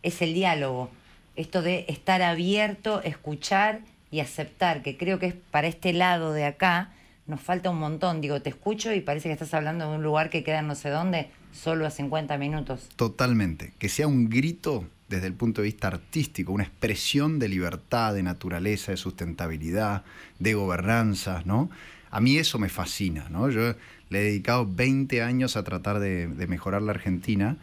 es 0.03 0.23
el 0.23 0.35
diálogo. 0.35 0.91
Esto 1.37 1.63
de 1.63 1.85
estar 1.89 2.23
abierto, 2.23 3.03
escuchar 3.03 3.81
y 4.11 4.21
aceptar, 4.21 4.83
que 4.83 4.97
creo 4.97 5.19
que 5.19 5.27
es 5.27 5.35
para 5.35 5.69
este 5.69 5.93
lado 5.93 6.33
de 6.33 6.45
acá, 6.45 6.93
nos 7.27 7.41
falta 7.41 7.71
un 7.71 7.79
montón. 7.79 8.21
Digo, 8.21 8.43
te 8.43 8.51
escucho 8.51 8.93
y 8.93 9.01
parece 9.01 9.29
que 9.29 9.33
estás 9.35 9.55
hablando 9.55 9.89
de 9.89 9.97
un 9.97 10.03
lugar 10.03 10.31
que 10.31 10.43
queda 10.43 10.63
no 10.63 10.75
sé 10.75 10.91
dónde, 10.91 11.31
solo 11.53 11.87
a 11.87 11.91
50 11.91 12.37
minutos. 12.39 12.89
Totalmente. 12.97 13.73
Que 13.79 13.89
sea 13.89 14.07
un 14.07 14.29
grito 14.29 14.85
desde 15.09 15.27
el 15.27 15.35
punto 15.35 15.63
de 15.63 15.67
vista 15.67 15.89
artístico, 15.89 16.53
una 16.53 16.65
expresión 16.65 17.39
de 17.39 17.49
libertad, 17.49 18.15
de 18.15 18.23
naturaleza, 18.23 18.93
de 18.93 18.97
sustentabilidad, 18.97 20.05
de 20.39 20.55
gobernanza, 20.55 21.43
¿no? 21.45 21.71
A 22.11 22.21
mí 22.21 22.37
eso 22.37 22.59
me 22.59 22.69
fascina, 22.69 23.29
¿no? 23.29 23.51
Yo 23.51 23.75
le 24.09 24.21
he 24.21 24.25
dedicado 24.25 24.67
20 24.69 25.23
años 25.23 25.57
a 25.57 25.65
tratar 25.65 26.01
de, 26.01 26.27
de 26.27 26.47
mejorar 26.47 26.83
la 26.83 26.93
Argentina 26.93 27.57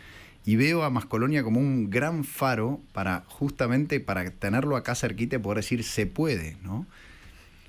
y 0.47 0.55
veo 0.55 0.83
a 0.83 0.89
Mascolonia 0.89 1.43
como 1.43 1.59
un 1.59 1.89
gran 1.91 2.23
faro 2.23 2.79
para 2.93 3.23
justamente 3.27 3.99
para 3.99 4.31
tenerlo 4.31 4.77
acá 4.77 4.95
cerquita 4.95 5.35
y 5.35 5.39
poder 5.39 5.57
decir 5.57 5.83
se 5.83 6.07
puede, 6.07 6.55
¿no? 6.63 6.87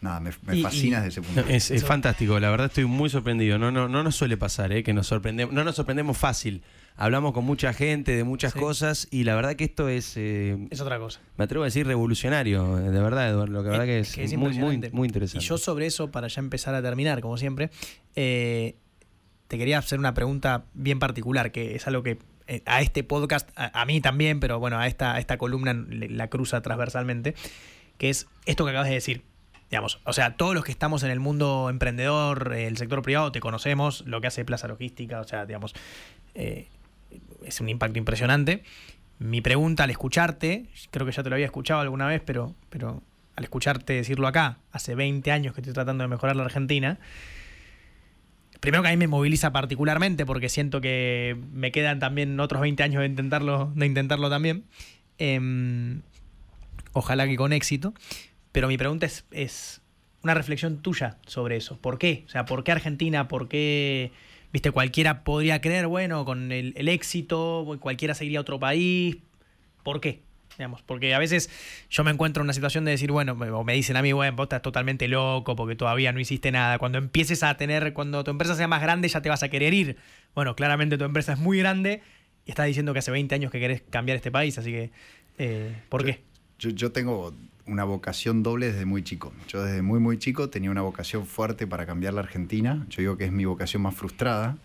Nada, 0.01 0.21
me, 0.21 0.31
me 0.47 0.57
Y- 0.59 0.63
fascina 0.63 0.99
desde 1.03 1.09
ese 1.21 1.23
punto. 1.23 1.41
No, 1.41 1.47
de 1.49 1.55
vista. 1.55 1.75
es, 1.75 1.83
es 1.83 1.85
fantástico, 1.89 2.39
la 2.39 2.51
verdad 2.51 2.67
estoy 2.69 2.85
muy 2.85 3.11
sorprendido. 3.11 3.59
No, 3.59 3.73
no, 3.73 3.89
no 3.89 4.05
nos 4.05 4.15
suele 4.15 4.37
pasar, 4.37 4.71
¿eh? 4.73 4.85
que 4.85 4.93
nos 4.95 5.09
sorprendemos, 5.09 5.53
no 5.53 5.65
nos 5.65 5.75
sorprendemos 5.75 6.17
fácil. 6.17 6.63
Hablamos 6.97 7.33
con 7.33 7.45
mucha 7.45 7.73
gente 7.73 8.17
de 8.17 8.23
muchas 8.23 8.53
Sí. 8.53 8.59
cosas 8.61 9.09
y 9.11 9.25
la 9.25 9.35
verdad 9.35 9.57
que 9.57 9.65
esto 9.65 9.89
es, 9.89 10.13
eh, 10.17 10.57
Es 10.71 10.81
otra 10.81 10.99
cosa. 11.01 11.21
me 11.37 11.45
atrevo 11.45 11.65
a 11.65 11.67
decir 11.67 11.85
revolucionario, 11.85 12.79
eh, 12.79 12.91
de 12.91 13.01
verdad, 13.01 13.29
Eduardo. 13.29 13.53
Lo 13.53 13.63
que 13.65 13.71
la 13.71 13.79
verdad 13.79 13.87
que 13.87 13.99
es, 14.01 14.17
muy, 14.17 14.27
muy, 14.39 14.47
impresionante. 14.47 14.91
muy 14.93 15.07
interesante. 15.09 15.45
Y 15.45 15.49
yo 15.49 15.59
sobre 15.59 15.87
eso, 15.87 16.13
para 16.13 16.29
ya 16.29 16.41
empezar 16.43 16.77
a 16.77 16.83
terminar, 16.83 17.21
como 17.21 17.37
siempre, 17.37 17.71
eh, 18.15 18.77
te 19.49 19.59
quería 19.59 19.79
hacer 19.79 19.99
una 19.99 20.15
pregunta 20.15 20.65
bien 20.75 21.01
particular, 21.01 21.51
que 21.51 21.75
es 21.75 21.87
algo 21.89 22.03
que 22.05 22.19
a 22.67 22.81
este 22.81 23.05
podcast, 23.05 23.51
a, 23.57 23.85
mí 23.85 24.01
también, 24.01 24.41
pero 24.41 24.59
bueno, 24.59 24.79
a 24.79 24.87
esta, 24.87 25.19
esta 25.19 25.37
columna 25.39 25.75
la 25.89 26.29
cruza 26.29 26.61
transversalmente, 26.63 27.35
que 27.99 28.11
es 28.11 28.27
esto 28.47 28.65
que 28.65 28.71
acabas 28.71 28.89
de 28.89 28.95
decir. 28.95 29.23
Digamos, 29.71 30.01
o 30.05 30.15
sea, 30.15 30.35
todos 30.37 30.55
los 30.55 30.65
que 30.65 30.73
estamos 30.73 31.03
en 31.03 31.11
el 31.11 31.21
mundo 31.21 31.69
emprendedor, 31.69 32.55
el 32.55 32.79
sector 32.79 33.03
privado, 33.03 33.33
te 33.33 33.41
conocemos, 33.41 34.03
lo 34.07 34.23
que 34.23 34.29
hace 34.29 34.45
Plaza 34.47 34.67
Logística, 34.67 35.21
o 35.21 35.25
sea, 35.25 35.45
digamos, 35.45 35.75
eh, 36.35 36.69
es 37.45 37.61
un 37.61 37.69
impacto 37.69 37.99
impresionante. 37.99 38.63
Mi 39.19 39.43
pregunta 39.43 39.85
al 39.85 39.91
escucharte, 39.91 40.67
creo 40.91 41.05
que 41.05 41.13
ya 41.13 41.23
te 41.23 41.29
lo 41.29 41.35
había 41.35 41.45
escuchado 41.45 41.81
alguna 41.81 42.07
vez, 42.07 42.23
pero, 42.25 42.55
pero 42.71 43.03
al 43.37 43.45
escucharte 43.45 43.93
decirlo 43.93 44.27
acá, 44.27 44.59
hace 44.73 44.95
20 44.95 45.31
años 45.33 45.55
que 45.55 45.61
estoy 45.61 45.75
tratando 45.75 46.03
de 46.03 46.09
mejorar 46.09 46.35
la 46.37 46.45
Argentina, 46.45 46.99
primero 48.61 48.83
que 48.83 48.89
a 48.89 48.93
mí 48.93 48.97
me 48.97 49.07
moviliza 49.09 49.53
particularmente 49.53 50.27
porque 50.27 50.49
siento 50.49 50.81
que 50.81 51.37
me 51.53 51.73
quedan 51.73 51.99
también 51.99 52.39
otros 52.41 52.61
20 52.61 52.83
años 52.83 53.01
de 53.01 53.07
intentarlo, 53.07 53.73
de 53.75 53.87
intentarlo 53.87 54.31
también. 54.31 54.65
Em, 55.19 56.03
ojalá 56.93 57.27
que 57.27 57.37
con 57.37 57.53
éxito. 57.53 57.95
Pero 58.53 58.69
mi 58.69 58.79
pregunta 58.79 59.07
es, 59.07 59.25
es 59.31 59.83
una 60.23 60.35
reflexión 60.35 60.83
tuya 60.83 61.19
sobre 61.27 61.57
eso. 61.57 61.79
¿Por 61.81 61.99
qué? 61.99 62.25
O 62.27 62.31
sea, 62.31 62.45
¿por 62.45 62.65
qué 62.65 62.73
Argentina? 62.73 63.29
¿Por 63.29 63.49
qué, 63.49 64.13
viste, 64.53 64.71
cualquiera 64.71 65.23
podría 65.23 65.61
creer, 65.61 65.87
bueno, 65.87 66.25
con 66.25 66.51
el, 66.51 66.73
el 66.77 66.89
éxito, 66.89 67.79
cualquiera 67.81 68.15
seguiría 68.15 68.39
a 68.39 68.43
otro 68.43 68.59
país? 68.59 69.19
¿Por 69.83 70.01
qué? 70.01 70.23
Digamos, 70.59 70.83
porque 70.83 71.15
a 71.15 71.21
veces 71.21 71.51
yo 71.89 72.03
me 72.03 72.11
encuentro 72.11 72.41
en 72.43 72.47
una 72.47 72.53
situación 72.53 72.85
de 72.85 72.91
decir, 72.91 73.13
bueno, 73.13 73.33
o 73.33 73.65
me 73.65 73.75
dicen 73.75 73.97
a 73.97 74.03
mí, 74.03 74.13
bueno, 74.13 74.35
vos 74.35 74.47
estás 74.47 74.61
totalmente 74.61 75.07
loco 75.07 75.55
porque 75.55 75.77
todavía 75.77 76.13
no 76.13 76.19
hiciste 76.19 76.51
nada. 76.51 76.79
Cuando 76.79 76.99
empieces 76.99 77.45
a 77.45 77.57
tener, 77.57 77.93
cuando 77.93 78.25
tu 78.25 78.33
empresa 78.33 78.57
sea 78.57 78.67
más 78.67 78.83
grande, 78.83 79.09
ya 79.09 79.23
te 79.23 79.29
vas 79.29 79.45
a 79.45 79.49
querer 79.51 79.73
ir. 79.73 79.97
Bueno, 80.35 80.57
claramente 80.57 80.99
tu 80.99 81.05
empresa 81.05 81.35
es 81.35 81.39
muy 81.39 81.59
grande 81.59 82.03
y 82.45 82.51
estás 82.51 82.67
diciendo 82.67 82.93
que 82.93 82.99
hace 82.99 83.13
20 83.13 83.37
años 83.37 83.53
que 83.53 83.61
querés 83.61 83.83
cambiar 83.89 84.17
este 84.17 84.33
país, 84.33 84.59
así 84.59 84.73
que, 84.73 84.91
eh, 85.39 85.77
¿por 85.89 86.05
qué? 86.05 86.23
Yo, 86.59 86.71
yo 86.71 86.91
tengo 86.91 87.33
una 87.69 87.85
vocación 87.85 88.43
doble 88.43 88.73
desde 88.73 88.85
muy 88.85 89.05
chico. 89.05 89.33
Yo 89.47 89.63
desde 89.63 89.83
muy, 89.83 90.01
muy 90.01 90.19
chico 90.19 90.51
tenía 90.51 90.73
una 90.73 90.83
vocación 90.83 91.25
fuerte 91.25 91.69
para 91.69 91.87
cambiar 91.87 92.15
la 92.15 92.21
Argentina. 92.21 92.85
Yo 92.89 93.03
digo 93.03 93.17
que 93.17 93.27
es 93.27 93.33
mi 93.33 93.45
vocación 93.45 93.83
más 93.83 93.95
frustrada. 93.95 94.59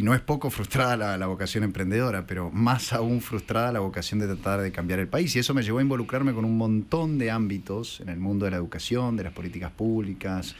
Y 0.00 0.02
no 0.02 0.14
es 0.14 0.22
poco 0.22 0.48
frustrada 0.48 0.96
la, 0.96 1.18
la 1.18 1.26
vocación 1.26 1.62
emprendedora, 1.62 2.26
pero 2.26 2.50
más 2.50 2.94
aún 2.94 3.20
frustrada 3.20 3.70
la 3.70 3.80
vocación 3.80 4.18
de 4.18 4.28
tratar 4.28 4.62
de 4.62 4.72
cambiar 4.72 4.98
el 4.98 5.08
país. 5.08 5.36
Y 5.36 5.40
eso 5.40 5.52
me 5.52 5.62
llevó 5.62 5.78
a 5.78 5.82
involucrarme 5.82 6.32
con 6.32 6.46
un 6.46 6.56
montón 6.56 7.18
de 7.18 7.30
ámbitos 7.30 8.00
en 8.00 8.08
el 8.08 8.18
mundo 8.18 8.46
de 8.46 8.52
la 8.52 8.56
educación, 8.56 9.18
de 9.18 9.24
las 9.24 9.34
políticas 9.34 9.70
públicas. 9.72 10.56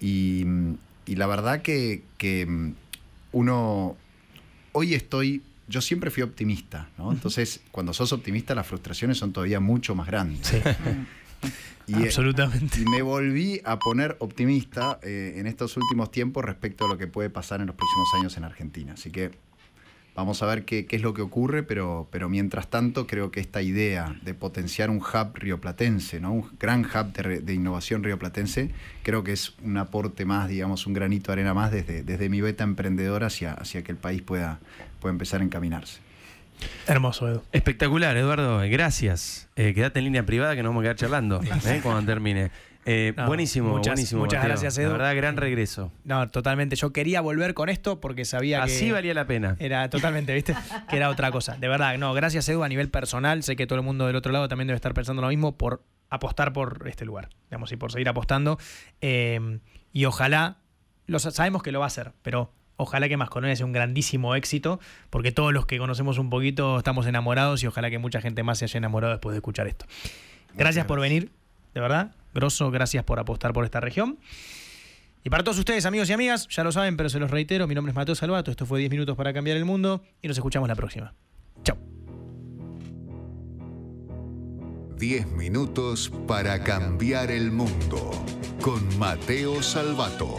Y, 0.00 0.46
y 1.06 1.16
la 1.16 1.26
verdad 1.26 1.62
que, 1.62 2.04
que 2.18 2.46
mm, 2.46 2.74
uno, 3.32 3.96
hoy 4.70 4.94
estoy, 4.94 5.42
yo 5.66 5.80
siempre 5.80 6.12
fui 6.12 6.22
optimista, 6.22 6.88
¿no? 6.98 7.10
Entonces, 7.10 7.62
cuando 7.72 7.92
sos 7.92 8.12
optimista, 8.12 8.54
las 8.54 8.68
frustraciones 8.68 9.18
son 9.18 9.32
todavía 9.32 9.58
mucho 9.58 9.96
más 9.96 10.06
grandes. 10.06 10.52
Y, 11.88 11.94
eh, 11.94 12.04
Absolutamente. 12.04 12.80
y 12.80 12.84
me 12.84 13.02
volví 13.02 13.60
a 13.64 13.80
poner 13.80 14.16
optimista 14.20 15.00
eh, 15.02 15.34
en 15.38 15.48
estos 15.48 15.76
últimos 15.76 16.12
tiempos 16.12 16.44
respecto 16.44 16.84
a 16.84 16.88
lo 16.88 16.96
que 16.96 17.08
puede 17.08 17.28
pasar 17.28 17.60
en 17.60 17.66
los 17.66 17.74
próximos 17.74 18.08
años 18.20 18.36
en 18.36 18.44
Argentina. 18.44 18.92
Así 18.92 19.10
que 19.10 19.32
vamos 20.14 20.42
a 20.44 20.46
ver 20.46 20.64
qué, 20.64 20.86
qué 20.86 20.94
es 20.94 21.02
lo 21.02 21.12
que 21.12 21.22
ocurre, 21.22 21.64
pero, 21.64 22.06
pero 22.12 22.28
mientras 22.28 22.68
tanto 22.70 23.08
creo 23.08 23.32
que 23.32 23.40
esta 23.40 23.62
idea 23.62 24.14
de 24.22 24.32
potenciar 24.32 24.90
un 24.90 24.98
hub 24.98 25.34
rioplatense, 25.34 26.20
¿no? 26.20 26.32
un 26.32 26.50
gran 26.60 26.84
hub 26.84 27.12
de, 27.12 27.22
re- 27.22 27.40
de 27.40 27.52
innovación 27.52 28.04
rioplatense, 28.04 28.70
creo 29.02 29.24
que 29.24 29.32
es 29.32 29.54
un 29.64 29.76
aporte 29.76 30.24
más, 30.24 30.48
digamos, 30.48 30.86
un 30.86 30.92
granito 30.92 31.32
de 31.32 31.40
arena 31.40 31.52
más 31.52 31.72
desde, 31.72 32.04
desde 32.04 32.28
mi 32.28 32.40
beta 32.40 32.62
emprendedora 32.62 33.26
hacia, 33.26 33.54
hacia 33.54 33.82
que 33.82 33.90
el 33.90 33.98
país 33.98 34.22
pueda, 34.22 34.60
pueda 35.00 35.12
empezar 35.12 35.40
a 35.40 35.44
encaminarse. 35.44 35.98
Hermoso, 36.86 37.28
Edu. 37.28 37.42
Espectacular, 37.52 38.16
Eduardo. 38.16 38.60
Gracias. 38.68 39.48
Eh, 39.56 39.72
quédate 39.74 39.98
en 40.00 40.06
línea 40.06 40.24
privada 40.26 40.54
que 40.56 40.62
nos 40.62 40.70
vamos 40.70 40.80
a 40.80 40.84
quedar 40.84 40.96
charlando 40.96 41.40
eh, 41.66 41.80
cuando 41.82 42.04
termine. 42.04 42.50
Eh, 42.84 43.14
No, 43.16 43.26
buenísimo, 43.28 43.68
muchas- 43.70 43.92
buenísimo. 43.94 44.20
muchas 44.22 44.38
Mateo. 44.40 44.48
gracias, 44.50 44.76
Edu. 44.78 44.88
La 44.88 44.92
verdad, 44.98 45.14
gran 45.16 45.36
regreso. 45.36 45.92
No, 46.04 46.28
totalmente. 46.30 46.74
Yo 46.74 46.92
quería 46.92 47.20
volver 47.20 47.54
con 47.54 47.68
esto 47.68 48.00
porque 48.00 48.24
sabía 48.24 48.58
que. 48.58 48.72
Así 48.72 48.90
valía 48.90 49.14
la 49.14 49.24
pena. 49.26 49.54
Era 49.60 49.88
totalmente, 49.88 50.34
¿viste? 50.34 50.54
Que 50.90 50.96
era 50.96 51.08
otra 51.08 51.30
cosa. 51.30 51.56
De 51.56 51.68
verdad, 51.68 51.96
no, 51.98 52.12
gracias 52.14 52.48
Edu 52.48 52.64
a 52.64 52.68
nivel 52.68 52.88
personal. 52.90 53.42
Sé 53.44 53.54
que 53.54 53.66
todo 53.68 53.78
el 53.78 53.84
mundo 53.84 54.06
del 54.08 54.16
otro 54.16 54.32
lado 54.32 54.48
también 54.48 54.66
debe 54.66 54.76
estar 54.76 54.94
pensando 54.94 55.22
lo 55.22 55.28
mismo 55.28 55.56
por 55.56 55.84
apostar 56.10 56.52
por 56.52 56.86
este 56.88 57.04
lugar, 57.04 57.28
digamos, 57.50 57.70
y 57.72 57.76
por 57.76 57.92
seguir 57.92 58.08
apostando. 58.08 58.58
Eh, 59.00 59.60
y 59.92 60.04
ojalá, 60.06 60.56
lo, 61.06 61.18
sa- 61.20 61.30
sabemos 61.30 61.62
que 61.62 61.70
lo 61.72 61.78
va 61.78 61.86
a 61.86 61.88
hacer, 61.88 62.12
pero 62.22 62.52
ojalá 62.76 63.08
que 63.08 63.16
Mascolonia 63.16 63.56
sea 63.56 63.66
un 63.66 63.72
grandísimo 63.72 64.34
éxito, 64.34 64.80
porque 65.10 65.32
todos 65.32 65.52
los 65.52 65.66
que 65.66 65.78
conocemos 65.78 66.18
un 66.18 66.30
poquito 66.30 66.78
estamos 66.78 67.06
enamorados 67.06 67.62
y 67.62 67.66
ojalá 67.66 67.90
que 67.90 67.98
mucha 67.98 68.20
gente 68.20 68.42
más 68.42 68.58
se 68.58 68.64
haya 68.64 68.78
enamorado 68.78 69.12
después 69.12 69.32
de 69.34 69.38
escuchar 69.38 69.66
esto. 69.66 69.86
Gracias 70.54 70.86
por 70.86 71.00
venir, 71.00 71.30
de 71.74 71.80
verdad. 71.80 72.14
Grosso, 72.34 72.70
gracias 72.70 73.04
por 73.04 73.18
apostar 73.18 73.52
por 73.52 73.64
esta 73.64 73.80
región. 73.80 74.18
Y 75.24 75.30
para 75.30 75.44
todos 75.44 75.58
ustedes, 75.58 75.86
amigos 75.86 76.10
y 76.10 76.12
amigas, 76.12 76.48
ya 76.48 76.64
lo 76.64 76.72
saben, 76.72 76.96
pero 76.96 77.08
se 77.08 77.20
los 77.20 77.30
reitero, 77.30 77.68
mi 77.68 77.74
nombre 77.74 77.90
es 77.90 77.96
Mateo 77.96 78.14
Salvato, 78.14 78.50
esto 78.50 78.66
fue 78.66 78.80
10 78.80 78.90
minutos 78.90 79.16
para 79.16 79.32
cambiar 79.32 79.56
el 79.56 79.64
mundo 79.64 80.02
y 80.20 80.28
nos 80.28 80.36
escuchamos 80.36 80.68
la 80.68 80.74
próxima. 80.74 81.14
Chao. 81.62 81.78
10 84.96 85.26
minutos 85.28 86.12
para 86.26 86.62
cambiar 86.64 87.30
el 87.30 87.52
mundo 87.52 88.10
con 88.60 88.98
Mateo 88.98 89.62
Salvato. 89.62 90.38